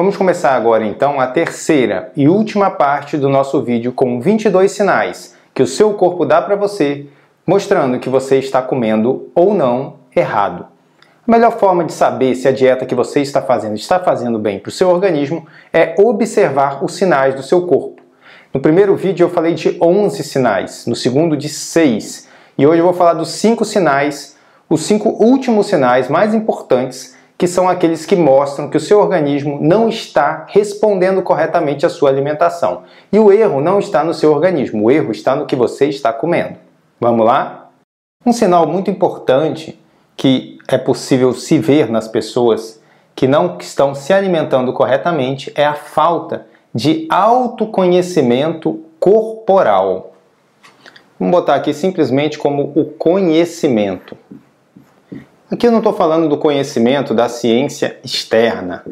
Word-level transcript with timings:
Vamos 0.00 0.16
começar 0.16 0.52
agora 0.52 0.82
então 0.82 1.20
a 1.20 1.26
terceira 1.26 2.10
e 2.16 2.26
última 2.26 2.70
parte 2.70 3.18
do 3.18 3.28
nosso 3.28 3.60
vídeo 3.60 3.92
com 3.92 4.18
22 4.18 4.72
sinais 4.72 5.36
que 5.54 5.62
o 5.62 5.66
seu 5.66 5.92
corpo 5.92 6.24
dá 6.24 6.40
para 6.40 6.56
você, 6.56 7.04
mostrando 7.46 7.98
que 7.98 8.08
você 8.08 8.38
está 8.38 8.62
comendo 8.62 9.30
ou 9.34 9.52
não 9.52 9.96
errado. 10.16 10.64
A 11.28 11.30
melhor 11.30 11.52
forma 11.58 11.84
de 11.84 11.92
saber 11.92 12.34
se 12.34 12.48
a 12.48 12.50
dieta 12.50 12.86
que 12.86 12.94
você 12.94 13.20
está 13.20 13.42
fazendo 13.42 13.76
está 13.76 14.00
fazendo 14.00 14.38
bem 14.38 14.58
para 14.58 14.70
o 14.70 14.72
seu 14.72 14.88
organismo 14.88 15.46
é 15.70 15.94
observar 15.98 16.82
os 16.82 16.94
sinais 16.94 17.34
do 17.34 17.42
seu 17.42 17.66
corpo. 17.66 18.00
No 18.54 18.60
primeiro 18.60 18.96
vídeo 18.96 19.24
eu 19.24 19.28
falei 19.28 19.52
de 19.52 19.76
11 19.82 20.24
sinais, 20.24 20.86
no 20.86 20.96
segundo 20.96 21.36
de 21.36 21.50
6, 21.50 22.26
e 22.56 22.66
hoje 22.66 22.80
eu 22.80 22.86
vou 22.86 22.94
falar 22.94 23.12
dos 23.12 23.32
5 23.32 23.66
sinais, 23.66 24.34
os 24.66 24.80
5 24.84 25.22
últimos 25.22 25.66
sinais 25.66 26.08
mais 26.08 26.32
importantes 26.32 27.19
que 27.40 27.48
são 27.48 27.70
aqueles 27.70 28.04
que 28.04 28.14
mostram 28.14 28.68
que 28.68 28.76
o 28.76 28.80
seu 28.80 29.00
organismo 29.00 29.58
não 29.62 29.88
está 29.88 30.44
respondendo 30.50 31.22
corretamente 31.22 31.86
à 31.86 31.88
sua 31.88 32.10
alimentação. 32.10 32.82
E 33.10 33.18
o 33.18 33.32
erro 33.32 33.62
não 33.62 33.78
está 33.78 34.04
no 34.04 34.12
seu 34.12 34.30
organismo, 34.30 34.84
o 34.84 34.90
erro 34.90 35.10
está 35.10 35.34
no 35.34 35.46
que 35.46 35.56
você 35.56 35.86
está 35.86 36.12
comendo. 36.12 36.58
Vamos 37.00 37.24
lá? 37.24 37.70
Um 38.26 38.32
sinal 38.34 38.66
muito 38.66 38.90
importante 38.90 39.80
que 40.18 40.58
é 40.68 40.76
possível 40.76 41.32
se 41.32 41.58
ver 41.58 41.90
nas 41.90 42.06
pessoas 42.06 42.78
que 43.14 43.26
não 43.26 43.56
estão 43.58 43.94
se 43.94 44.12
alimentando 44.12 44.74
corretamente 44.74 45.50
é 45.54 45.64
a 45.64 45.72
falta 45.72 46.46
de 46.74 47.06
autoconhecimento 47.08 48.84
corporal. 49.00 50.12
Vamos 51.18 51.32
botar 51.32 51.54
aqui 51.54 51.72
simplesmente 51.72 52.36
como 52.36 52.70
o 52.76 52.84
conhecimento. 52.84 54.14
Aqui 55.52 55.66
eu 55.66 55.72
não 55.72 55.78
estou 55.78 55.92
falando 55.92 56.28
do 56.28 56.38
conhecimento 56.38 57.12
da 57.12 57.28
ciência 57.28 57.98
externa, 58.04 58.84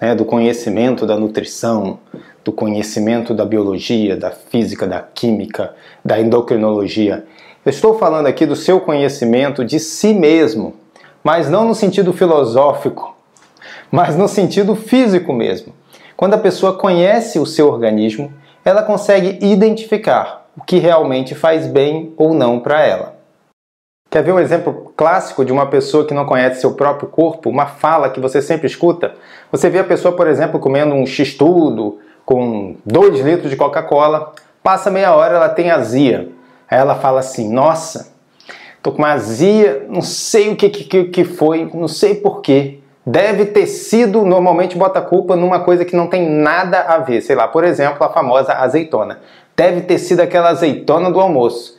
né, 0.00 0.14
do 0.14 0.24
conhecimento 0.24 1.04
da 1.04 1.16
nutrição, 1.16 1.98
do 2.44 2.52
conhecimento 2.52 3.34
da 3.34 3.44
biologia, 3.44 4.16
da 4.16 4.30
física, 4.30 4.86
da 4.86 5.00
química, 5.00 5.74
da 6.04 6.20
endocrinologia. 6.20 7.24
Eu 7.66 7.70
estou 7.70 7.98
falando 7.98 8.28
aqui 8.28 8.46
do 8.46 8.54
seu 8.54 8.78
conhecimento 8.78 9.64
de 9.64 9.80
si 9.80 10.14
mesmo, 10.14 10.74
mas 11.20 11.50
não 11.50 11.66
no 11.66 11.74
sentido 11.74 12.12
filosófico, 12.12 13.16
mas 13.90 14.16
no 14.16 14.28
sentido 14.28 14.76
físico 14.76 15.32
mesmo. 15.32 15.74
Quando 16.16 16.34
a 16.34 16.38
pessoa 16.38 16.74
conhece 16.74 17.40
o 17.40 17.46
seu 17.46 17.68
organismo, 17.68 18.32
ela 18.64 18.84
consegue 18.84 19.44
identificar 19.44 20.46
o 20.56 20.62
que 20.62 20.78
realmente 20.78 21.34
faz 21.34 21.66
bem 21.66 22.14
ou 22.16 22.32
não 22.32 22.60
para 22.60 22.86
ela. 22.86 23.13
Quer 24.14 24.22
ver 24.22 24.30
um 24.30 24.38
exemplo 24.38 24.92
clássico 24.96 25.44
de 25.44 25.52
uma 25.52 25.66
pessoa 25.66 26.06
que 26.06 26.14
não 26.14 26.24
conhece 26.24 26.60
seu 26.60 26.74
próprio 26.74 27.08
corpo? 27.08 27.50
Uma 27.50 27.66
fala 27.66 28.08
que 28.08 28.20
você 28.20 28.40
sempre 28.40 28.68
escuta? 28.68 29.14
Você 29.50 29.68
vê 29.68 29.80
a 29.80 29.84
pessoa, 29.84 30.14
por 30.14 30.28
exemplo, 30.28 30.60
comendo 30.60 30.94
um 30.94 31.04
x-tudo 31.04 31.98
com 32.24 32.76
2 32.86 33.18
litros 33.18 33.50
de 33.50 33.56
Coca-Cola, 33.56 34.32
passa 34.62 34.88
meia 34.88 35.12
hora 35.16 35.34
ela 35.34 35.48
tem 35.48 35.72
azia. 35.72 36.28
Aí 36.70 36.78
ela 36.78 36.94
fala 36.94 37.18
assim: 37.18 37.52
Nossa, 37.52 38.14
tô 38.80 38.92
com 38.92 38.98
uma 38.98 39.14
azia, 39.14 39.84
não 39.88 40.00
sei 40.00 40.52
o 40.52 40.54
que, 40.54 40.70
que, 40.70 41.04
que 41.06 41.24
foi, 41.24 41.68
não 41.74 41.88
sei 41.88 42.14
porquê. 42.14 42.78
Deve 43.04 43.46
ter 43.46 43.66
sido, 43.66 44.24
normalmente 44.24 44.78
bota 44.78 45.00
a 45.00 45.02
culpa 45.02 45.34
numa 45.34 45.58
coisa 45.58 45.84
que 45.84 45.96
não 45.96 46.06
tem 46.06 46.30
nada 46.30 46.82
a 46.82 46.98
ver. 46.98 47.20
Sei 47.20 47.34
lá, 47.34 47.48
por 47.48 47.64
exemplo, 47.64 48.06
a 48.06 48.10
famosa 48.10 48.52
azeitona. 48.52 49.18
Deve 49.56 49.80
ter 49.80 49.98
sido 49.98 50.20
aquela 50.20 50.50
azeitona 50.50 51.10
do 51.10 51.18
almoço. 51.18 51.73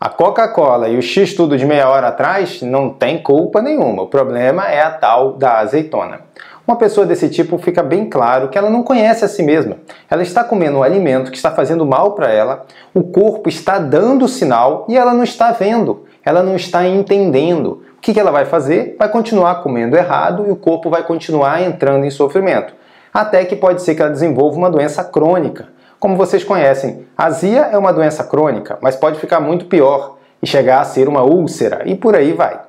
A 0.00 0.08
Coca-Cola 0.08 0.88
e 0.88 0.96
o 0.96 1.02
X 1.02 1.34
tudo 1.34 1.58
de 1.58 1.66
meia 1.66 1.88
hora 1.88 2.06
atrás 2.06 2.62
não 2.62 2.88
tem 2.88 3.20
culpa 3.20 3.60
nenhuma. 3.60 4.04
O 4.04 4.06
problema 4.06 4.68
é 4.68 4.80
a 4.80 4.92
tal 4.92 5.32
da 5.32 5.58
azeitona. 5.58 6.20
Uma 6.64 6.76
pessoa 6.76 7.04
desse 7.04 7.28
tipo 7.28 7.58
fica 7.58 7.82
bem 7.82 8.08
claro 8.08 8.48
que 8.48 8.56
ela 8.56 8.70
não 8.70 8.84
conhece 8.84 9.24
a 9.24 9.28
si 9.28 9.42
mesma. 9.42 9.78
Ela 10.08 10.22
está 10.22 10.44
comendo 10.44 10.78
um 10.78 10.82
alimento 10.84 11.32
que 11.32 11.36
está 11.36 11.50
fazendo 11.50 11.84
mal 11.84 12.12
para 12.12 12.30
ela, 12.30 12.64
o 12.94 13.02
corpo 13.02 13.48
está 13.48 13.80
dando 13.80 14.28
sinal 14.28 14.86
e 14.88 14.96
ela 14.96 15.12
não 15.12 15.24
está 15.24 15.50
vendo, 15.50 16.04
ela 16.24 16.44
não 16.44 16.54
está 16.54 16.86
entendendo. 16.86 17.82
O 17.96 18.00
que 18.00 18.20
ela 18.20 18.30
vai 18.30 18.44
fazer? 18.44 18.94
Vai 18.96 19.08
continuar 19.08 19.64
comendo 19.64 19.96
errado 19.96 20.44
e 20.46 20.52
o 20.52 20.56
corpo 20.56 20.88
vai 20.88 21.02
continuar 21.02 21.60
entrando 21.60 22.04
em 22.04 22.10
sofrimento. 22.10 22.72
Até 23.12 23.44
que 23.44 23.56
pode 23.56 23.82
ser 23.82 23.96
que 23.96 24.02
ela 24.02 24.12
desenvolva 24.12 24.56
uma 24.56 24.70
doença 24.70 25.02
crônica 25.02 25.76
como 25.98 26.16
vocês 26.16 26.44
conhecem, 26.44 27.06
azia 27.16 27.62
é 27.72 27.78
uma 27.78 27.92
doença 27.92 28.22
crônica, 28.22 28.78
mas 28.80 28.96
pode 28.96 29.18
ficar 29.18 29.40
muito 29.40 29.66
pior 29.66 30.16
e 30.40 30.46
chegar 30.46 30.80
a 30.80 30.84
ser 30.84 31.08
uma 31.08 31.22
úlcera 31.22 31.82
e 31.86 31.96
por 31.96 32.14
aí 32.14 32.32
vai. 32.32 32.60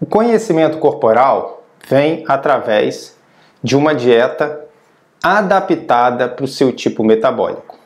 O 0.00 0.06
conhecimento 0.06 0.78
corporal 0.78 1.62
vem 1.88 2.24
através 2.28 3.16
de 3.62 3.76
uma 3.76 3.94
dieta 3.94 4.60
adaptada 5.22 6.28
para 6.28 6.44
o 6.44 6.48
seu 6.48 6.72
tipo 6.72 7.04
metabólico. 7.04 7.76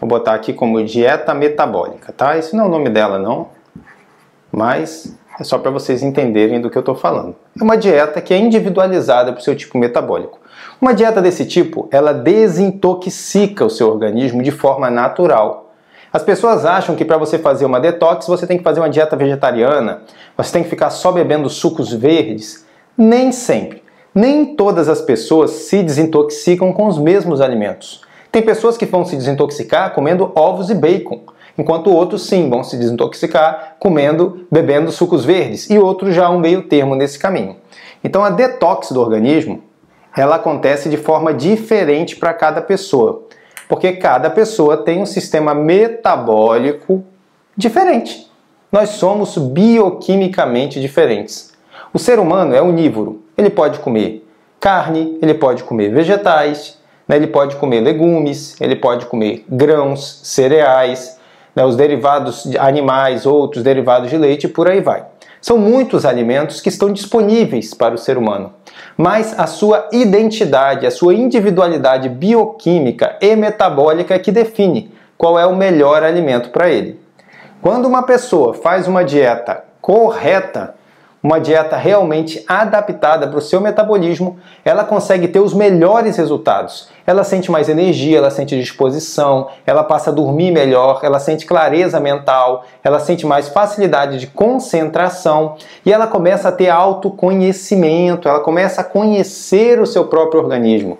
Vou 0.00 0.08
botar 0.08 0.34
aqui 0.34 0.52
como 0.52 0.84
dieta 0.84 1.34
metabólica, 1.34 2.12
tá? 2.12 2.36
Esse 2.36 2.54
não 2.54 2.64
é 2.64 2.66
o 2.68 2.70
nome 2.70 2.88
dela, 2.88 3.18
não, 3.18 3.48
mas 4.52 5.16
é 5.38 5.44
só 5.44 5.58
para 5.58 5.70
vocês 5.70 6.02
entenderem 6.02 6.60
do 6.60 6.68
que 6.68 6.76
eu 6.76 6.80
estou 6.80 6.94
falando. 6.94 7.36
É 7.58 7.62
uma 7.62 7.76
dieta 7.76 8.20
que 8.20 8.34
é 8.34 8.38
individualizada 8.38 9.32
para 9.32 9.40
o 9.40 9.42
seu 9.42 9.54
tipo 9.54 9.78
metabólico. 9.78 10.40
Uma 10.80 10.92
dieta 10.92 11.22
desse 11.22 11.44
tipo, 11.44 11.88
ela 11.90 12.12
desintoxica 12.12 13.64
o 13.64 13.70
seu 13.70 13.88
organismo 13.88 14.42
de 14.42 14.50
forma 14.50 14.90
natural. 14.90 15.72
As 16.12 16.22
pessoas 16.22 16.64
acham 16.64 16.96
que 16.96 17.04
para 17.04 17.18
você 17.18 17.38
fazer 17.38 17.66
uma 17.66 17.78
detox, 17.78 18.26
você 18.26 18.46
tem 18.46 18.58
que 18.58 18.64
fazer 18.64 18.80
uma 18.80 18.88
dieta 18.88 19.14
vegetariana, 19.14 20.02
você 20.36 20.52
tem 20.52 20.62
que 20.62 20.70
ficar 20.70 20.90
só 20.90 21.12
bebendo 21.12 21.48
sucos 21.48 21.92
verdes. 21.92 22.66
Nem 22.96 23.30
sempre. 23.30 23.82
Nem 24.14 24.56
todas 24.56 24.88
as 24.88 25.00
pessoas 25.00 25.50
se 25.50 25.82
desintoxicam 25.82 26.72
com 26.72 26.86
os 26.86 26.98
mesmos 26.98 27.40
alimentos. 27.40 28.02
Tem 28.32 28.42
pessoas 28.42 28.76
que 28.76 28.86
vão 28.86 29.04
se 29.04 29.16
desintoxicar 29.16 29.94
comendo 29.94 30.32
ovos 30.34 30.70
e 30.70 30.74
bacon, 30.74 31.20
enquanto 31.58 31.92
outros 31.92 32.26
sim 32.26 32.48
vão 32.48 32.62
se 32.62 32.78
desintoxicar 32.78 33.76
comendo, 33.80 34.46
bebendo 34.50 34.92
sucos 34.92 35.24
verdes, 35.24 35.68
e 35.68 35.78
outros 35.78 36.14
já 36.14 36.30
um 36.30 36.38
meio 36.38 36.62
termo 36.62 36.94
nesse 36.94 37.18
caminho. 37.18 37.56
Então 38.02 38.22
a 38.22 38.30
detox 38.30 38.92
do 38.92 39.00
organismo 39.00 39.64
ela 40.16 40.36
acontece 40.36 40.88
de 40.88 40.96
forma 40.96 41.34
diferente 41.34 42.16
para 42.16 42.32
cada 42.32 42.62
pessoa, 42.62 43.24
porque 43.68 43.92
cada 43.92 44.30
pessoa 44.30 44.76
tem 44.76 45.02
um 45.02 45.06
sistema 45.06 45.54
metabólico 45.54 47.04
diferente. 47.56 48.28
Nós 48.70 48.90
somos 48.90 49.36
bioquimicamente 49.36 50.80
diferentes. 50.80 51.52
O 51.92 51.98
ser 51.98 52.18
humano 52.18 52.54
é 52.54 52.62
onívoro. 52.62 53.22
Ele 53.36 53.48
pode 53.48 53.78
comer 53.78 54.26
carne, 54.60 55.18
ele 55.22 55.34
pode 55.34 55.64
comer 55.64 55.90
vegetais, 55.90 56.78
né? 57.06 57.16
ele 57.16 57.28
pode 57.28 57.56
comer 57.56 57.80
legumes, 57.80 58.60
ele 58.60 58.76
pode 58.76 59.06
comer 59.06 59.44
grãos, 59.48 60.20
cereais, 60.24 61.17
né? 61.58 61.66
os 61.66 61.76
derivados 61.76 62.44
de 62.44 62.58
animais, 62.58 63.26
outros 63.26 63.62
derivados 63.62 64.10
de 64.10 64.16
leite 64.16 64.44
e 64.44 64.48
por 64.48 64.68
aí 64.68 64.80
vai. 64.80 65.04
São 65.40 65.56
muitos 65.56 66.04
alimentos 66.04 66.60
que 66.60 66.68
estão 66.68 66.92
disponíveis 66.92 67.72
para 67.72 67.94
o 67.94 67.98
ser 67.98 68.18
humano 68.18 68.52
mas 68.98 69.38
a 69.38 69.46
sua 69.46 69.88
identidade, 69.92 70.84
a 70.84 70.90
sua 70.90 71.14
individualidade 71.14 72.08
bioquímica 72.08 73.16
e 73.20 73.36
metabólica 73.36 74.14
é 74.14 74.18
que 74.18 74.32
define 74.32 74.92
qual 75.16 75.38
é 75.38 75.46
o 75.46 75.54
melhor 75.54 76.02
alimento 76.02 76.50
para 76.50 76.68
ele. 76.68 77.00
Quando 77.62 77.86
uma 77.86 78.02
pessoa 78.02 78.54
faz 78.54 78.88
uma 78.88 79.04
dieta 79.04 79.64
correta, 79.80 80.74
uma 81.22 81.40
dieta 81.40 81.76
realmente 81.76 82.44
adaptada 82.46 83.26
para 83.26 83.38
o 83.38 83.42
seu 83.42 83.60
metabolismo, 83.60 84.38
ela 84.64 84.84
consegue 84.84 85.26
ter 85.26 85.40
os 85.40 85.52
melhores 85.52 86.16
resultados. 86.16 86.88
Ela 87.06 87.24
sente 87.24 87.50
mais 87.50 87.68
energia, 87.68 88.18
ela 88.18 88.30
sente 88.30 88.58
disposição, 88.58 89.48
ela 89.66 89.82
passa 89.82 90.10
a 90.10 90.12
dormir 90.12 90.52
melhor, 90.52 91.00
ela 91.02 91.18
sente 91.18 91.44
clareza 91.44 91.98
mental, 91.98 92.64
ela 92.84 93.00
sente 93.00 93.26
mais 93.26 93.48
facilidade 93.48 94.18
de 94.18 94.28
concentração 94.28 95.56
e 95.84 95.92
ela 95.92 96.06
começa 96.06 96.50
a 96.50 96.52
ter 96.52 96.68
autoconhecimento, 96.68 98.28
ela 98.28 98.40
começa 98.40 98.82
a 98.82 98.84
conhecer 98.84 99.80
o 99.80 99.86
seu 99.86 100.04
próprio 100.06 100.40
organismo. 100.40 100.98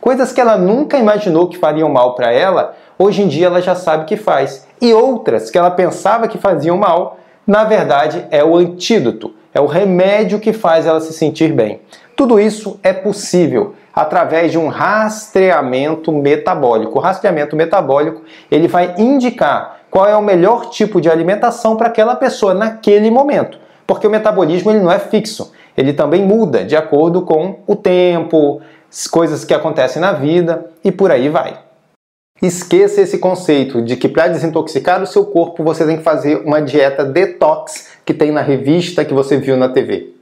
Coisas 0.00 0.32
que 0.32 0.40
ela 0.40 0.56
nunca 0.56 0.98
imaginou 0.98 1.48
que 1.48 1.58
fariam 1.58 1.88
mal 1.88 2.14
para 2.14 2.32
ela, 2.32 2.74
hoje 2.98 3.22
em 3.22 3.28
dia 3.28 3.46
ela 3.46 3.60
já 3.60 3.74
sabe 3.74 4.06
que 4.06 4.16
faz. 4.16 4.66
E 4.80 4.94
outras 4.94 5.50
que 5.50 5.58
ela 5.58 5.70
pensava 5.70 6.26
que 6.26 6.38
faziam 6.38 6.78
mal, 6.78 7.18
na 7.46 7.64
verdade 7.64 8.26
é 8.30 8.42
o 8.42 8.56
antídoto 8.56 9.34
é 9.52 9.60
o 9.60 9.66
remédio 9.66 10.38
que 10.38 10.52
faz 10.52 10.86
ela 10.86 11.00
se 11.00 11.12
sentir 11.12 11.52
bem. 11.52 11.80
Tudo 12.16 12.38
isso 12.38 12.78
é 12.82 12.92
possível 12.92 13.74
através 13.94 14.52
de 14.52 14.58
um 14.58 14.68
rastreamento 14.68 16.12
metabólico. 16.12 16.98
O 16.98 17.00
rastreamento 17.00 17.56
metabólico 17.56 18.22
ele 18.50 18.68
vai 18.68 18.94
indicar 18.98 19.80
qual 19.90 20.06
é 20.06 20.16
o 20.16 20.22
melhor 20.22 20.70
tipo 20.70 21.00
de 21.00 21.10
alimentação 21.10 21.76
para 21.76 21.88
aquela 21.88 22.14
pessoa 22.14 22.54
naquele 22.54 23.10
momento, 23.10 23.58
porque 23.86 24.06
o 24.06 24.10
metabolismo 24.10 24.70
ele 24.70 24.80
não 24.80 24.92
é 24.92 24.98
fixo, 24.98 25.52
ele 25.76 25.92
também 25.92 26.22
muda 26.22 26.64
de 26.64 26.76
acordo 26.76 27.22
com 27.22 27.58
o 27.66 27.74
tempo, 27.74 28.60
coisas 29.10 29.44
que 29.44 29.54
acontecem 29.54 30.00
na 30.00 30.12
vida 30.12 30.66
e 30.84 30.92
por 30.92 31.10
aí 31.10 31.28
vai. 31.28 31.58
Esqueça 32.40 33.02
esse 33.02 33.18
conceito 33.18 33.82
de 33.82 33.96
que 33.96 34.08
para 34.08 34.28
desintoxicar 34.28 35.02
o 35.02 35.06
seu 35.06 35.26
corpo 35.26 35.62
você 35.62 35.84
tem 35.84 35.98
que 35.98 36.02
fazer 36.02 36.36
uma 36.36 36.62
dieta 36.62 37.04
detox 37.04 37.88
que 38.10 38.14
tem 38.14 38.32
na 38.32 38.42
revista 38.42 39.04
que 39.04 39.14
você 39.14 39.36
viu 39.36 39.56
na 39.56 39.68
TV. 39.68 40.12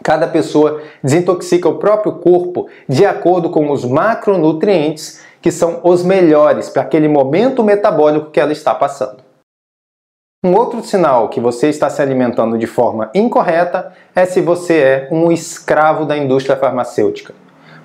Cada 0.00 0.28
pessoa 0.28 0.80
desintoxica 1.02 1.68
o 1.68 1.74
próprio 1.74 2.12
corpo 2.12 2.68
de 2.88 3.04
acordo 3.04 3.50
com 3.50 3.68
os 3.72 3.84
macronutrientes 3.84 5.20
que 5.40 5.50
são 5.50 5.80
os 5.82 6.04
melhores 6.04 6.68
para 6.68 6.82
aquele 6.82 7.08
momento 7.08 7.64
metabólico 7.64 8.30
que 8.30 8.38
ela 8.38 8.52
está 8.52 8.72
passando. 8.72 9.24
Um 10.44 10.54
outro 10.54 10.84
sinal 10.84 11.30
que 11.30 11.40
você 11.40 11.68
está 11.68 11.90
se 11.90 12.00
alimentando 12.00 12.56
de 12.56 12.66
forma 12.68 13.10
incorreta 13.12 13.92
é 14.14 14.24
se 14.24 14.40
você 14.40 14.78
é 14.78 15.08
um 15.10 15.32
escravo 15.32 16.04
da 16.04 16.16
indústria 16.16 16.56
farmacêutica. 16.56 17.34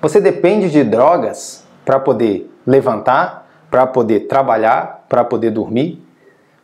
Você 0.00 0.20
depende 0.20 0.70
de 0.70 0.84
drogas 0.84 1.64
para 1.84 1.98
poder 1.98 2.48
levantar, 2.64 3.50
para 3.68 3.88
poder 3.88 4.28
trabalhar, 4.28 5.04
para 5.08 5.24
poder 5.24 5.50
dormir. 5.50 6.00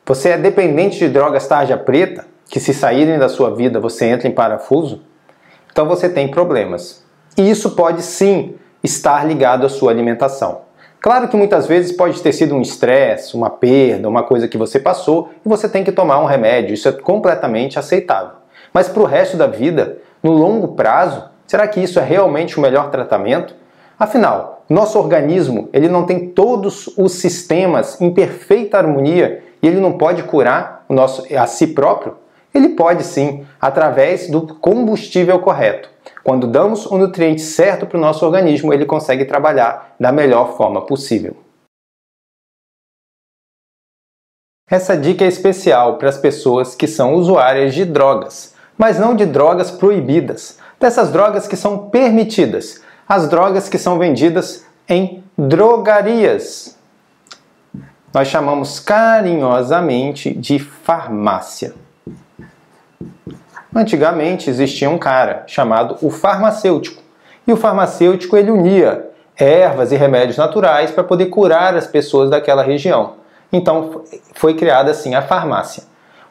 Você 0.07 0.29
é 0.29 0.39
dependente 0.39 1.01
de 1.01 1.09
drogas 1.09 1.49
tarja 1.49 1.77
preta, 1.77 2.33
que 2.49 2.61
se 2.61 2.75
saírem 2.75 3.19
da 3.19 3.29
sua 3.29 3.55
vida 3.55 3.81
você 3.81 4.07
entra 4.07 4.29
em 4.29 4.33
parafuso. 4.33 5.03
Então 5.71 5.87
você 5.87 6.09
tem 6.09 6.29
problemas. 6.29 7.05
E 7.37 7.51
isso 7.51 7.73
pode 7.73 8.03
sim 8.03 8.55
estar 8.83 9.27
ligado 9.27 9.67
à 9.67 9.69
sua 9.69 9.91
alimentação. 9.91 10.63
Claro 11.01 11.29
que 11.29 11.37
muitas 11.37 11.67
vezes 11.67 11.93
pode 11.93 12.23
ter 12.23 12.33
sido 12.33 12.55
um 12.55 12.63
estresse, 12.63 13.35
uma 13.35 13.51
perda, 13.51 14.09
uma 14.09 14.23
coisa 14.23 14.49
que 14.49 14.57
você 14.57 14.79
passou 14.79 15.31
e 15.45 15.49
você 15.49 15.69
tem 15.69 15.85
que 15.85 15.93
tomar 15.93 16.19
um 16.19 16.25
remédio. 16.25 16.73
Isso 16.73 16.89
é 16.89 16.93
completamente 16.93 17.79
aceitável. 17.79 18.37
Mas 18.73 18.89
para 18.89 19.03
o 19.03 19.07
resto 19.07 19.37
da 19.37 19.47
vida, 19.47 19.99
no 20.23 20.33
longo 20.33 20.69
prazo, 20.69 21.25
será 21.47 21.69
que 21.69 21.79
isso 21.79 21.99
é 21.99 22.03
realmente 22.03 22.57
o 22.57 22.61
melhor 22.61 22.91
tratamento? 22.91 23.55
Afinal, 23.99 24.65
nosso 24.69 24.99
organismo 24.99 25.69
ele 25.73 25.89
não 25.89 26.07
tem 26.07 26.31
todos 26.31 26.89
os 26.97 27.13
sistemas 27.13 28.01
em 28.01 28.13
perfeita 28.13 28.79
harmonia 28.79 29.43
e 29.63 29.69
ele 29.69 29.81
não 29.81 29.93
pode 29.93 30.23
curar 30.23 30.85
o 30.89 30.95
nosso, 30.95 31.25
a 31.37 31.47
si 31.47 31.67
próprio? 31.67 32.17
Ele 32.55 32.69
pode 32.71 33.03
sim, 33.03 33.45
através 33.61 34.31
do 34.31 34.47
combustível 34.47 35.41
correto. 35.41 35.91
Quando 36.23 36.47
damos 36.47 36.87
o 36.87 36.97
nutriente 36.97 37.43
certo 37.43 37.85
para 37.85 37.99
o 37.99 38.01
nosso 38.01 38.25
organismo, 38.25 38.73
ele 38.73 38.87
consegue 38.87 39.25
trabalhar 39.25 39.95
da 39.99 40.13
melhor 40.13 40.57
forma 40.57 40.87
possível. 40.87 41.37
Essa 44.71 44.97
dica 44.97 45.25
é 45.25 45.29
especial 45.29 45.99
para 45.99 46.09
as 46.09 46.17
pessoas 46.17 46.75
que 46.75 46.87
são 46.87 47.15
usuárias 47.15 47.75
de 47.75 47.85
drogas, 47.85 48.55
mas 48.79 48.99
não 48.99 49.15
de 49.15 49.27
drogas 49.27 49.71
proibidas, 49.71 50.59
dessas 50.81 51.13
drogas 51.13 51.47
que 51.47 51.57
são 51.57 51.91
permitidas, 51.91 52.83
as 53.07 53.29
drogas 53.29 53.69
que 53.69 53.77
são 53.77 53.99
vendidas 53.99 54.65
em 54.89 55.23
drogarias. 55.37 56.79
Nós 58.13 58.29
chamamos 58.29 58.81
carinhosamente 58.81 60.33
de 60.33 60.59
farmácia. 60.59 61.75
Antigamente 63.75 64.49
existia 64.49 64.89
um 64.89 64.99
cara 64.99 65.43
chamado 65.49 65.97
o 66.01 66.09
farmacêutico. 66.09 67.03
E 67.45 67.53
o 67.53 67.57
farmacêutico 67.57 68.37
ele 68.37 68.51
unia 68.51 69.11
ervas 69.37 69.91
e 69.91 69.97
remédios 69.97 70.37
naturais 70.37 70.93
para 70.93 71.03
poder 71.03 71.27
curar 71.27 71.75
as 71.75 71.87
pessoas 71.87 72.31
daquela 72.31 72.63
região. 72.63 73.15
Então 73.53 74.03
foi 74.35 74.55
criada 74.55 74.93
assim 74.93 75.17
a 75.17 75.23
farmácia. 75.23 75.83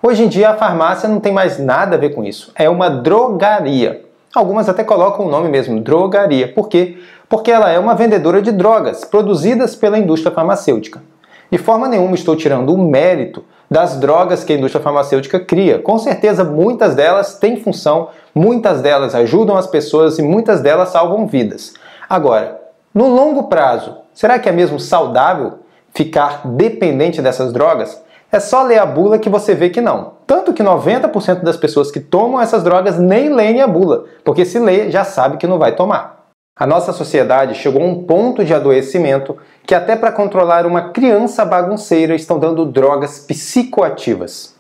Hoje 0.02 0.24
em 0.24 0.28
dia 0.30 0.52
a 0.52 0.54
farmácia 0.56 1.10
não 1.10 1.20
tem 1.20 1.34
mais 1.34 1.60
nada 1.60 1.98
a 1.98 2.00
ver 2.00 2.16
com 2.16 2.24
isso. 2.24 2.52
É 2.56 2.70
uma 2.70 2.90
drogaria. 2.90 4.06
Algumas 4.34 4.70
até 4.70 4.84
colocam 4.84 5.26
o 5.26 5.30
nome 5.30 5.50
mesmo, 5.50 5.82
drogaria. 5.82 6.48
Por 6.48 6.70
quê? 6.70 6.98
Porque 7.28 7.52
ela 7.52 7.70
é 7.70 7.78
uma 7.78 7.94
vendedora 7.94 8.42
de 8.42 8.54
drogas 8.54 9.04
produzidas 9.04 9.76
pela 9.76 9.98
indústria 9.98 10.34
farmacêutica. 10.34 11.04
De 11.52 11.58
forma 11.58 11.90
nenhuma 11.90 12.16
estou 12.16 12.36
tirando 12.36 12.74
o 12.74 12.78
mérito 12.78 13.44
das 13.74 13.98
drogas 13.98 14.44
que 14.44 14.54
a 14.54 14.56
indústria 14.56 14.84
farmacêutica 14.84 15.40
cria. 15.40 15.80
Com 15.80 15.98
certeza, 15.98 16.44
muitas 16.44 16.94
delas 16.94 17.40
têm 17.40 17.58
função, 17.58 18.10
muitas 18.34 18.82
delas 18.82 19.16
ajudam 19.16 19.58
as 19.58 19.66
pessoas 19.66 20.20
e 20.20 20.22
muitas 20.22 20.62
delas 20.62 20.90
salvam 20.90 21.26
vidas. 21.26 21.74
Agora, 22.08 22.62
no 22.94 23.08
longo 23.08 23.46
prazo, 23.46 23.98
será 24.14 24.38
que 24.38 24.48
é 24.48 24.52
mesmo 24.52 24.80
saudável 24.80 25.54
ficar 25.92 26.42
dependente 26.46 27.20
dessas 27.20 27.52
drogas? 27.52 28.00
É 28.32 28.40
só 28.40 28.62
ler 28.62 28.78
a 28.78 28.86
bula 28.86 29.18
que 29.18 29.28
você 29.28 29.56
vê 29.56 29.72
que 29.72 29.82
não. 29.82 30.14
Tanto 30.28 30.54
que 30.54 30.62
90% 30.62 31.42
das 31.42 31.58
pessoas 31.58 31.90
que 31.90 32.00
tomam 32.00 32.40
essas 32.40 32.64
drogas 32.64 33.00
nem 33.00 33.34
leem 33.34 33.60
a 33.60 33.68
bula, 33.68 34.06
porque 34.24 34.46
se 34.46 34.60
lê 34.60 34.92
já 34.92 35.04
sabe 35.04 35.38
que 35.38 35.48
não 35.48 35.58
vai 35.58 35.76
tomar. 35.76 36.23
A 36.56 36.68
nossa 36.68 36.94
sociedade 36.94 37.56
chegou 37.56 37.82
a 37.82 37.86
um 37.86 38.04
ponto 38.04 38.46
de 38.46 38.54
adoecimento 38.54 39.36
que, 39.66 39.74
até 39.74 39.96
para 39.96 40.12
controlar 40.12 40.68
uma 40.68 40.92
criança 40.92 41.44
bagunceira, 41.44 42.14
estão 42.14 42.38
dando 42.38 42.64
drogas 42.64 43.18
psicoativas. 43.18 44.56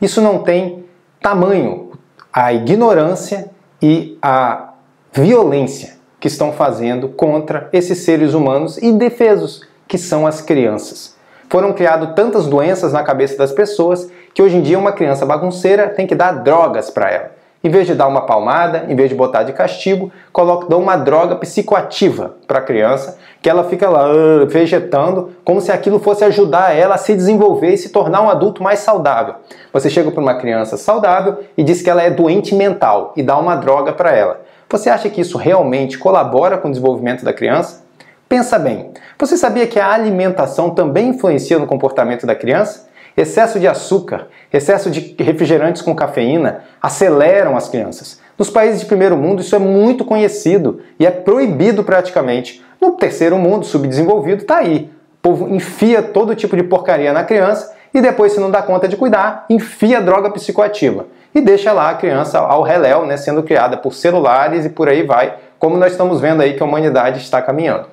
Isso 0.00 0.20
não 0.20 0.44
tem 0.44 0.84
tamanho, 1.20 1.90
a 2.32 2.52
ignorância 2.52 3.50
e 3.82 4.16
a 4.22 4.74
violência 5.12 5.96
que 6.20 6.28
estão 6.28 6.52
fazendo 6.52 7.08
contra 7.08 7.68
esses 7.72 7.98
seres 7.98 8.34
humanos 8.34 8.78
indefesos, 8.78 9.66
que 9.88 9.98
são 9.98 10.24
as 10.24 10.40
crianças. 10.40 11.16
Foram 11.50 11.72
criadas 11.72 12.14
tantas 12.14 12.46
doenças 12.46 12.92
na 12.92 13.02
cabeça 13.02 13.36
das 13.36 13.50
pessoas 13.50 14.08
que 14.32 14.40
hoje 14.40 14.56
em 14.56 14.62
dia 14.62 14.78
uma 14.78 14.92
criança 14.92 15.26
bagunceira 15.26 15.88
tem 15.88 16.06
que 16.06 16.14
dar 16.14 16.44
drogas 16.44 16.88
para 16.88 17.10
ela. 17.10 17.41
Em 17.64 17.70
vez 17.70 17.86
de 17.86 17.94
dar 17.94 18.08
uma 18.08 18.22
palmada, 18.22 18.86
em 18.88 18.96
vez 18.96 19.08
de 19.08 19.14
botar 19.14 19.44
de 19.44 19.52
castigo, 19.52 20.10
coloca, 20.32 20.66
dá 20.68 20.76
uma 20.76 20.96
droga 20.96 21.36
psicoativa 21.36 22.34
para 22.46 22.58
a 22.58 22.62
criança, 22.62 23.18
que 23.40 23.48
ela 23.48 23.62
fica 23.64 23.88
lá 23.88 24.10
uh, 24.10 24.46
vegetando, 24.48 25.30
como 25.44 25.60
se 25.60 25.70
aquilo 25.70 26.00
fosse 26.00 26.24
ajudar 26.24 26.76
ela 26.76 26.96
a 26.96 26.98
se 26.98 27.14
desenvolver 27.14 27.74
e 27.74 27.78
se 27.78 27.90
tornar 27.90 28.20
um 28.20 28.28
adulto 28.28 28.64
mais 28.64 28.80
saudável. 28.80 29.36
Você 29.72 29.88
chega 29.88 30.10
para 30.10 30.20
uma 30.20 30.34
criança 30.34 30.76
saudável 30.76 31.38
e 31.56 31.62
diz 31.62 31.80
que 31.80 31.88
ela 31.88 32.02
é 32.02 32.10
doente 32.10 32.52
mental 32.52 33.12
e 33.16 33.22
dá 33.22 33.38
uma 33.38 33.54
droga 33.54 33.92
para 33.92 34.10
ela. 34.10 34.40
Você 34.68 34.90
acha 34.90 35.08
que 35.08 35.20
isso 35.20 35.38
realmente 35.38 35.98
colabora 35.98 36.58
com 36.58 36.66
o 36.66 36.70
desenvolvimento 36.70 37.24
da 37.24 37.32
criança? 37.32 37.84
Pensa 38.28 38.58
bem. 38.58 38.90
Você 39.18 39.36
sabia 39.36 39.66
que 39.66 39.78
a 39.78 39.92
alimentação 39.92 40.70
também 40.70 41.10
influencia 41.10 41.58
no 41.58 41.66
comportamento 41.66 42.26
da 42.26 42.34
criança? 42.34 42.88
Excesso 43.16 43.60
de 43.60 43.68
açúcar, 43.68 44.28
excesso 44.52 44.90
de 44.90 45.14
refrigerantes 45.18 45.82
com 45.82 45.94
cafeína 45.94 46.64
aceleram 46.80 47.56
as 47.56 47.68
crianças. 47.68 48.20
Nos 48.38 48.48
países 48.48 48.80
de 48.80 48.86
primeiro 48.86 49.16
mundo 49.16 49.42
isso 49.42 49.54
é 49.54 49.58
muito 49.58 50.04
conhecido 50.04 50.80
e 50.98 51.06
é 51.06 51.10
proibido 51.10 51.84
praticamente. 51.84 52.64
No 52.80 52.92
terceiro 52.92 53.36
mundo, 53.36 53.66
subdesenvolvido, 53.66 54.42
está 54.42 54.58
aí. 54.58 54.90
O 55.18 55.22
povo 55.22 55.48
enfia 55.54 56.02
todo 56.02 56.34
tipo 56.34 56.56
de 56.56 56.62
porcaria 56.62 57.12
na 57.12 57.22
criança 57.22 57.72
e 57.94 58.00
depois, 58.00 58.32
se 58.32 58.40
não 58.40 58.50
dá 58.50 58.62
conta 58.62 58.88
de 58.88 58.96
cuidar, 58.96 59.44
enfia 59.48 60.00
droga 60.00 60.30
psicoativa 60.30 61.06
e 61.34 61.40
deixa 61.40 61.72
lá 61.72 61.90
a 61.90 61.94
criança 61.94 62.38
ao 62.38 62.62
reléu, 62.62 63.06
né, 63.06 63.16
sendo 63.16 63.42
criada 63.42 63.76
por 63.76 63.94
celulares 63.94 64.64
e 64.64 64.70
por 64.70 64.88
aí 64.88 65.02
vai, 65.02 65.36
como 65.58 65.76
nós 65.76 65.92
estamos 65.92 66.20
vendo 66.20 66.42
aí 66.42 66.54
que 66.54 66.62
a 66.62 66.66
humanidade 66.66 67.20
está 67.20 67.40
caminhando. 67.40 67.86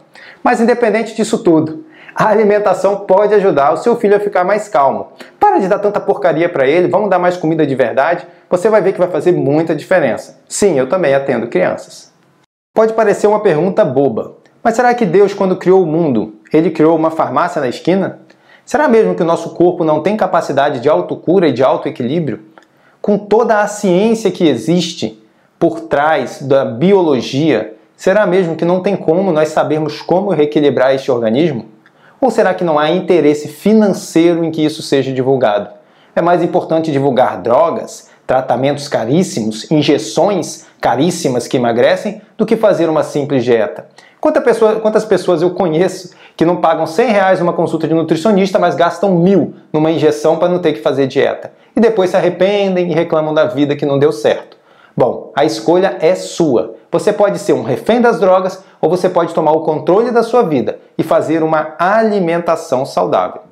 Mas 0.43 0.61
independente 0.61 1.15
disso 1.15 1.43
tudo, 1.43 1.85
a 2.15 2.27
alimentação 2.27 2.97
pode 2.97 3.33
ajudar 3.35 3.73
o 3.73 3.77
seu 3.77 3.95
filho 3.95 4.15
a 4.15 4.19
ficar 4.19 4.43
mais 4.43 4.67
calmo. 4.67 5.09
Para 5.39 5.59
de 5.59 5.67
dar 5.67 5.79
tanta 5.79 5.99
porcaria 5.99 6.49
para 6.49 6.67
ele, 6.67 6.87
vamos 6.87 7.09
dar 7.09 7.19
mais 7.19 7.37
comida 7.37 7.65
de 7.65 7.75
verdade. 7.75 8.27
Você 8.49 8.69
vai 8.69 8.81
ver 8.81 8.93
que 8.93 8.99
vai 8.99 9.09
fazer 9.09 9.31
muita 9.31 9.75
diferença. 9.75 10.39
Sim, 10.47 10.77
eu 10.77 10.89
também 10.89 11.13
atendo 11.13 11.47
crianças. 11.47 12.11
Pode 12.73 12.93
parecer 12.93 13.27
uma 13.27 13.41
pergunta 13.41 13.83
boba, 13.83 14.37
mas 14.63 14.75
será 14.75 14.93
que 14.93 15.05
Deus, 15.05 15.33
quando 15.33 15.57
criou 15.57 15.83
o 15.83 15.85
mundo, 15.85 16.35
ele 16.51 16.71
criou 16.71 16.95
uma 16.95 17.11
farmácia 17.11 17.61
na 17.61 17.67
esquina? 17.67 18.19
Será 18.65 18.87
mesmo 18.87 19.15
que 19.15 19.23
o 19.23 19.25
nosso 19.25 19.55
corpo 19.55 19.83
não 19.83 20.01
tem 20.01 20.15
capacidade 20.15 20.79
de 20.79 20.89
autocura 20.89 21.47
e 21.47 21.51
de 21.51 21.63
autoequilíbrio? 21.63 22.41
Com 23.01 23.17
toda 23.17 23.61
a 23.61 23.67
ciência 23.67 24.29
que 24.29 24.47
existe 24.47 25.23
por 25.57 25.81
trás 25.81 26.41
da 26.41 26.65
biologia, 26.65 27.73
será 27.95 28.27
mesmo 28.27 28.55
que 28.55 28.65
não 28.65 28.81
tem 28.81 28.95
como 28.95 29.31
nós 29.31 29.49
sabermos 29.49 30.01
como 30.01 30.29
reequilibrar 30.29 30.93
este 30.93 31.11
organismo? 31.11 31.65
Ou 32.21 32.29
será 32.29 32.53
que 32.53 32.65
não 32.65 32.77
há 32.77 32.89
interesse 32.91 33.47
financeiro 33.47 34.43
em 34.43 34.51
que 34.51 34.63
isso 34.63 34.81
seja 34.81 35.11
divulgado? 35.13 35.69
É 36.13 36.21
mais 36.21 36.43
importante 36.43 36.91
divulgar 36.91 37.41
drogas, 37.41 38.09
tratamentos 38.27 38.89
caríssimos, 38.89 39.71
injeções 39.71 40.65
caríssimas 40.81 41.47
que 41.47 41.55
emagrecem, 41.55 42.21
do 42.37 42.45
que 42.45 42.57
fazer 42.57 42.89
uma 42.89 43.03
simples 43.03 43.45
dieta. 43.45 43.87
Quantas 44.19 44.43
pessoas, 44.43 44.81
quantas 44.81 45.05
pessoas 45.05 45.41
eu 45.41 45.51
conheço 45.51 46.11
que 46.35 46.43
não 46.43 46.57
pagam 46.57 46.85
100 46.85 47.09
reais 47.09 47.39
numa 47.39 47.53
consulta 47.53 47.87
de 47.87 47.93
nutricionista, 47.93 48.59
mas 48.59 48.75
gastam 48.75 49.15
mil 49.15 49.55
numa 49.71 49.89
injeção 49.89 50.37
para 50.37 50.49
não 50.49 50.59
ter 50.59 50.73
que 50.73 50.81
fazer 50.81 51.07
dieta? 51.07 51.53
E 51.73 51.79
depois 51.79 52.09
se 52.09 52.17
arrependem 52.17 52.91
e 52.91 52.93
reclamam 52.93 53.33
da 53.33 53.45
vida 53.45 53.77
que 53.77 53.85
não 53.85 53.97
deu 53.97 54.11
certo. 54.11 54.58
Bom, 54.99 55.31
a 55.33 55.45
escolha 55.45 55.95
é 56.01 56.13
sua. 56.13 56.75
Você 56.91 57.13
pode 57.13 57.39
ser 57.39 57.53
um 57.53 57.63
refém 57.63 58.01
das 58.01 58.19
drogas 58.19 58.61
ou 58.81 58.89
você 58.89 59.07
pode 59.07 59.33
tomar 59.33 59.53
o 59.53 59.61
controle 59.61 60.11
da 60.11 60.23
sua 60.23 60.43
vida 60.43 60.77
e 60.97 61.03
fazer 61.03 61.41
uma 61.41 61.73
alimentação 61.79 62.85
saudável. 62.85 63.43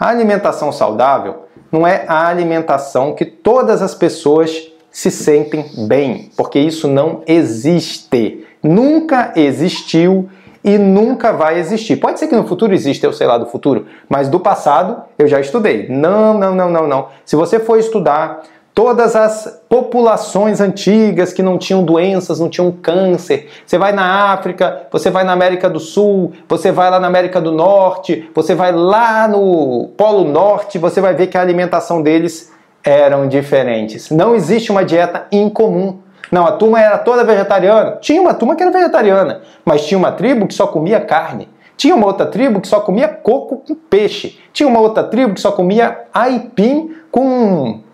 A 0.00 0.08
alimentação 0.08 0.72
saudável 0.72 1.42
não 1.70 1.86
é 1.86 2.06
a 2.08 2.26
alimentação 2.26 3.14
que 3.14 3.26
todas 3.26 3.82
as 3.82 3.94
pessoas 3.94 4.72
se 4.90 5.10
sentem 5.10 5.66
bem, 5.86 6.30
porque 6.38 6.58
isso 6.58 6.88
não 6.88 7.20
existe. 7.26 8.46
Nunca 8.62 9.34
existiu 9.36 10.26
e 10.64 10.78
nunca 10.78 11.34
vai 11.34 11.58
existir. 11.58 11.96
Pode 11.96 12.18
ser 12.18 12.28
que 12.28 12.34
no 12.34 12.48
futuro 12.48 12.72
exista, 12.72 13.06
eu 13.06 13.12
sei 13.12 13.26
lá 13.26 13.36
do 13.36 13.44
futuro, 13.44 13.84
mas 14.08 14.26
do 14.26 14.40
passado 14.40 15.02
eu 15.18 15.28
já 15.28 15.38
estudei. 15.38 15.86
Não, 15.90 16.32
não, 16.32 16.54
não, 16.54 16.70
não, 16.70 16.86
não. 16.88 17.08
Se 17.26 17.36
você 17.36 17.60
for 17.60 17.78
estudar 17.78 18.42
todas 18.76 19.16
as 19.16 19.62
populações 19.70 20.60
antigas 20.60 21.32
que 21.32 21.42
não 21.42 21.56
tinham 21.56 21.82
doenças, 21.82 22.38
não 22.38 22.50
tinham 22.50 22.70
câncer. 22.70 23.48
Você 23.64 23.78
vai 23.78 23.90
na 23.90 24.34
África, 24.34 24.82
você 24.92 25.08
vai 25.10 25.24
na 25.24 25.32
América 25.32 25.70
do 25.70 25.80
Sul, 25.80 26.34
você 26.46 26.70
vai 26.70 26.90
lá 26.90 27.00
na 27.00 27.06
América 27.06 27.40
do 27.40 27.50
Norte, 27.50 28.30
você 28.34 28.54
vai 28.54 28.72
lá 28.72 29.26
no 29.26 29.88
Polo 29.96 30.30
Norte, 30.30 30.78
você 30.78 31.00
vai 31.00 31.14
ver 31.14 31.28
que 31.28 31.38
a 31.38 31.40
alimentação 31.40 32.02
deles 32.02 32.52
eram 32.84 33.26
diferentes. 33.26 34.10
Não 34.10 34.34
existe 34.34 34.70
uma 34.70 34.84
dieta 34.84 35.26
incomum. 35.32 36.00
Não, 36.30 36.44
a 36.44 36.52
turma 36.52 36.78
era 36.78 36.98
toda 36.98 37.24
vegetariana. 37.24 37.96
Tinha 38.02 38.20
uma 38.20 38.34
turma 38.34 38.54
que 38.54 38.62
era 38.62 38.70
vegetariana, 38.70 39.40
mas 39.64 39.86
tinha 39.86 39.96
uma 39.96 40.12
tribo 40.12 40.46
que 40.46 40.52
só 40.52 40.66
comia 40.66 41.00
carne. 41.00 41.48
Tinha 41.78 41.94
uma 41.94 42.06
outra 42.06 42.26
tribo 42.26 42.60
que 42.60 42.68
só 42.68 42.80
comia 42.80 43.08
coco 43.08 43.62
com 43.66 43.74
peixe. 43.74 44.38
Tinha 44.52 44.68
uma 44.68 44.80
outra 44.80 45.02
tribo 45.02 45.32
que 45.32 45.40
só 45.40 45.50
comia 45.50 46.04
aipim 46.12 46.94
com 47.10 47.85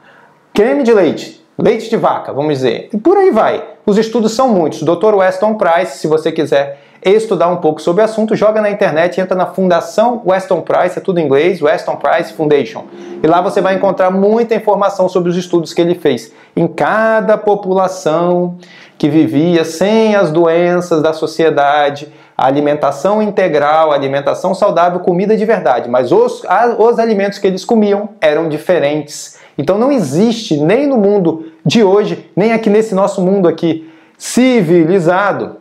creme 0.52 0.82
de 0.82 0.92
leite, 0.92 1.44
leite 1.58 1.88
de 1.88 1.96
vaca, 1.96 2.32
vamos 2.32 2.54
dizer. 2.54 2.88
E 2.92 2.98
por 2.98 3.16
aí 3.16 3.30
vai. 3.30 3.64
Os 3.84 3.98
estudos 3.98 4.32
são 4.32 4.48
muitos. 4.48 4.82
Dr. 4.82 5.14
Weston 5.14 5.54
Price, 5.54 5.98
se 5.98 6.06
você 6.06 6.30
quiser 6.30 6.80
estudar 7.04 7.48
um 7.48 7.56
pouco 7.56 7.82
sobre 7.82 8.00
o 8.00 8.04
assunto, 8.04 8.36
joga 8.36 8.60
na 8.60 8.70
internet, 8.70 9.20
entra 9.20 9.36
na 9.36 9.46
Fundação 9.46 10.22
Weston 10.24 10.60
Price, 10.60 10.96
é 10.96 11.00
tudo 11.00 11.18
em 11.18 11.24
inglês, 11.24 11.60
Weston 11.60 11.96
Price 11.96 12.32
Foundation. 12.32 12.84
E 13.22 13.26
lá 13.26 13.40
você 13.40 13.60
vai 13.60 13.74
encontrar 13.74 14.10
muita 14.10 14.54
informação 14.54 15.08
sobre 15.08 15.28
os 15.30 15.36
estudos 15.36 15.74
que 15.74 15.80
ele 15.80 15.96
fez. 15.96 16.32
Em 16.54 16.68
cada 16.68 17.36
população 17.36 18.56
que 18.96 19.08
vivia 19.08 19.64
sem 19.64 20.14
as 20.14 20.30
doenças 20.30 21.02
da 21.02 21.12
sociedade, 21.12 22.12
alimentação 22.36 23.20
integral, 23.20 23.90
alimentação 23.90 24.54
saudável, 24.54 25.00
comida 25.00 25.36
de 25.36 25.44
verdade, 25.44 25.90
mas 25.90 26.12
os, 26.12 26.42
os 26.78 26.98
alimentos 27.00 27.38
que 27.38 27.48
eles 27.48 27.64
comiam 27.64 28.10
eram 28.20 28.48
diferentes. 28.48 29.41
Então 29.56 29.78
não 29.78 29.92
existe 29.92 30.56
nem 30.56 30.86
no 30.86 30.96
mundo 30.96 31.52
de 31.64 31.82
hoje, 31.82 32.30
nem 32.34 32.52
aqui 32.52 32.70
nesse 32.70 32.94
nosso 32.94 33.20
mundo 33.20 33.48
aqui 33.48 33.90
civilizado, 34.16 35.56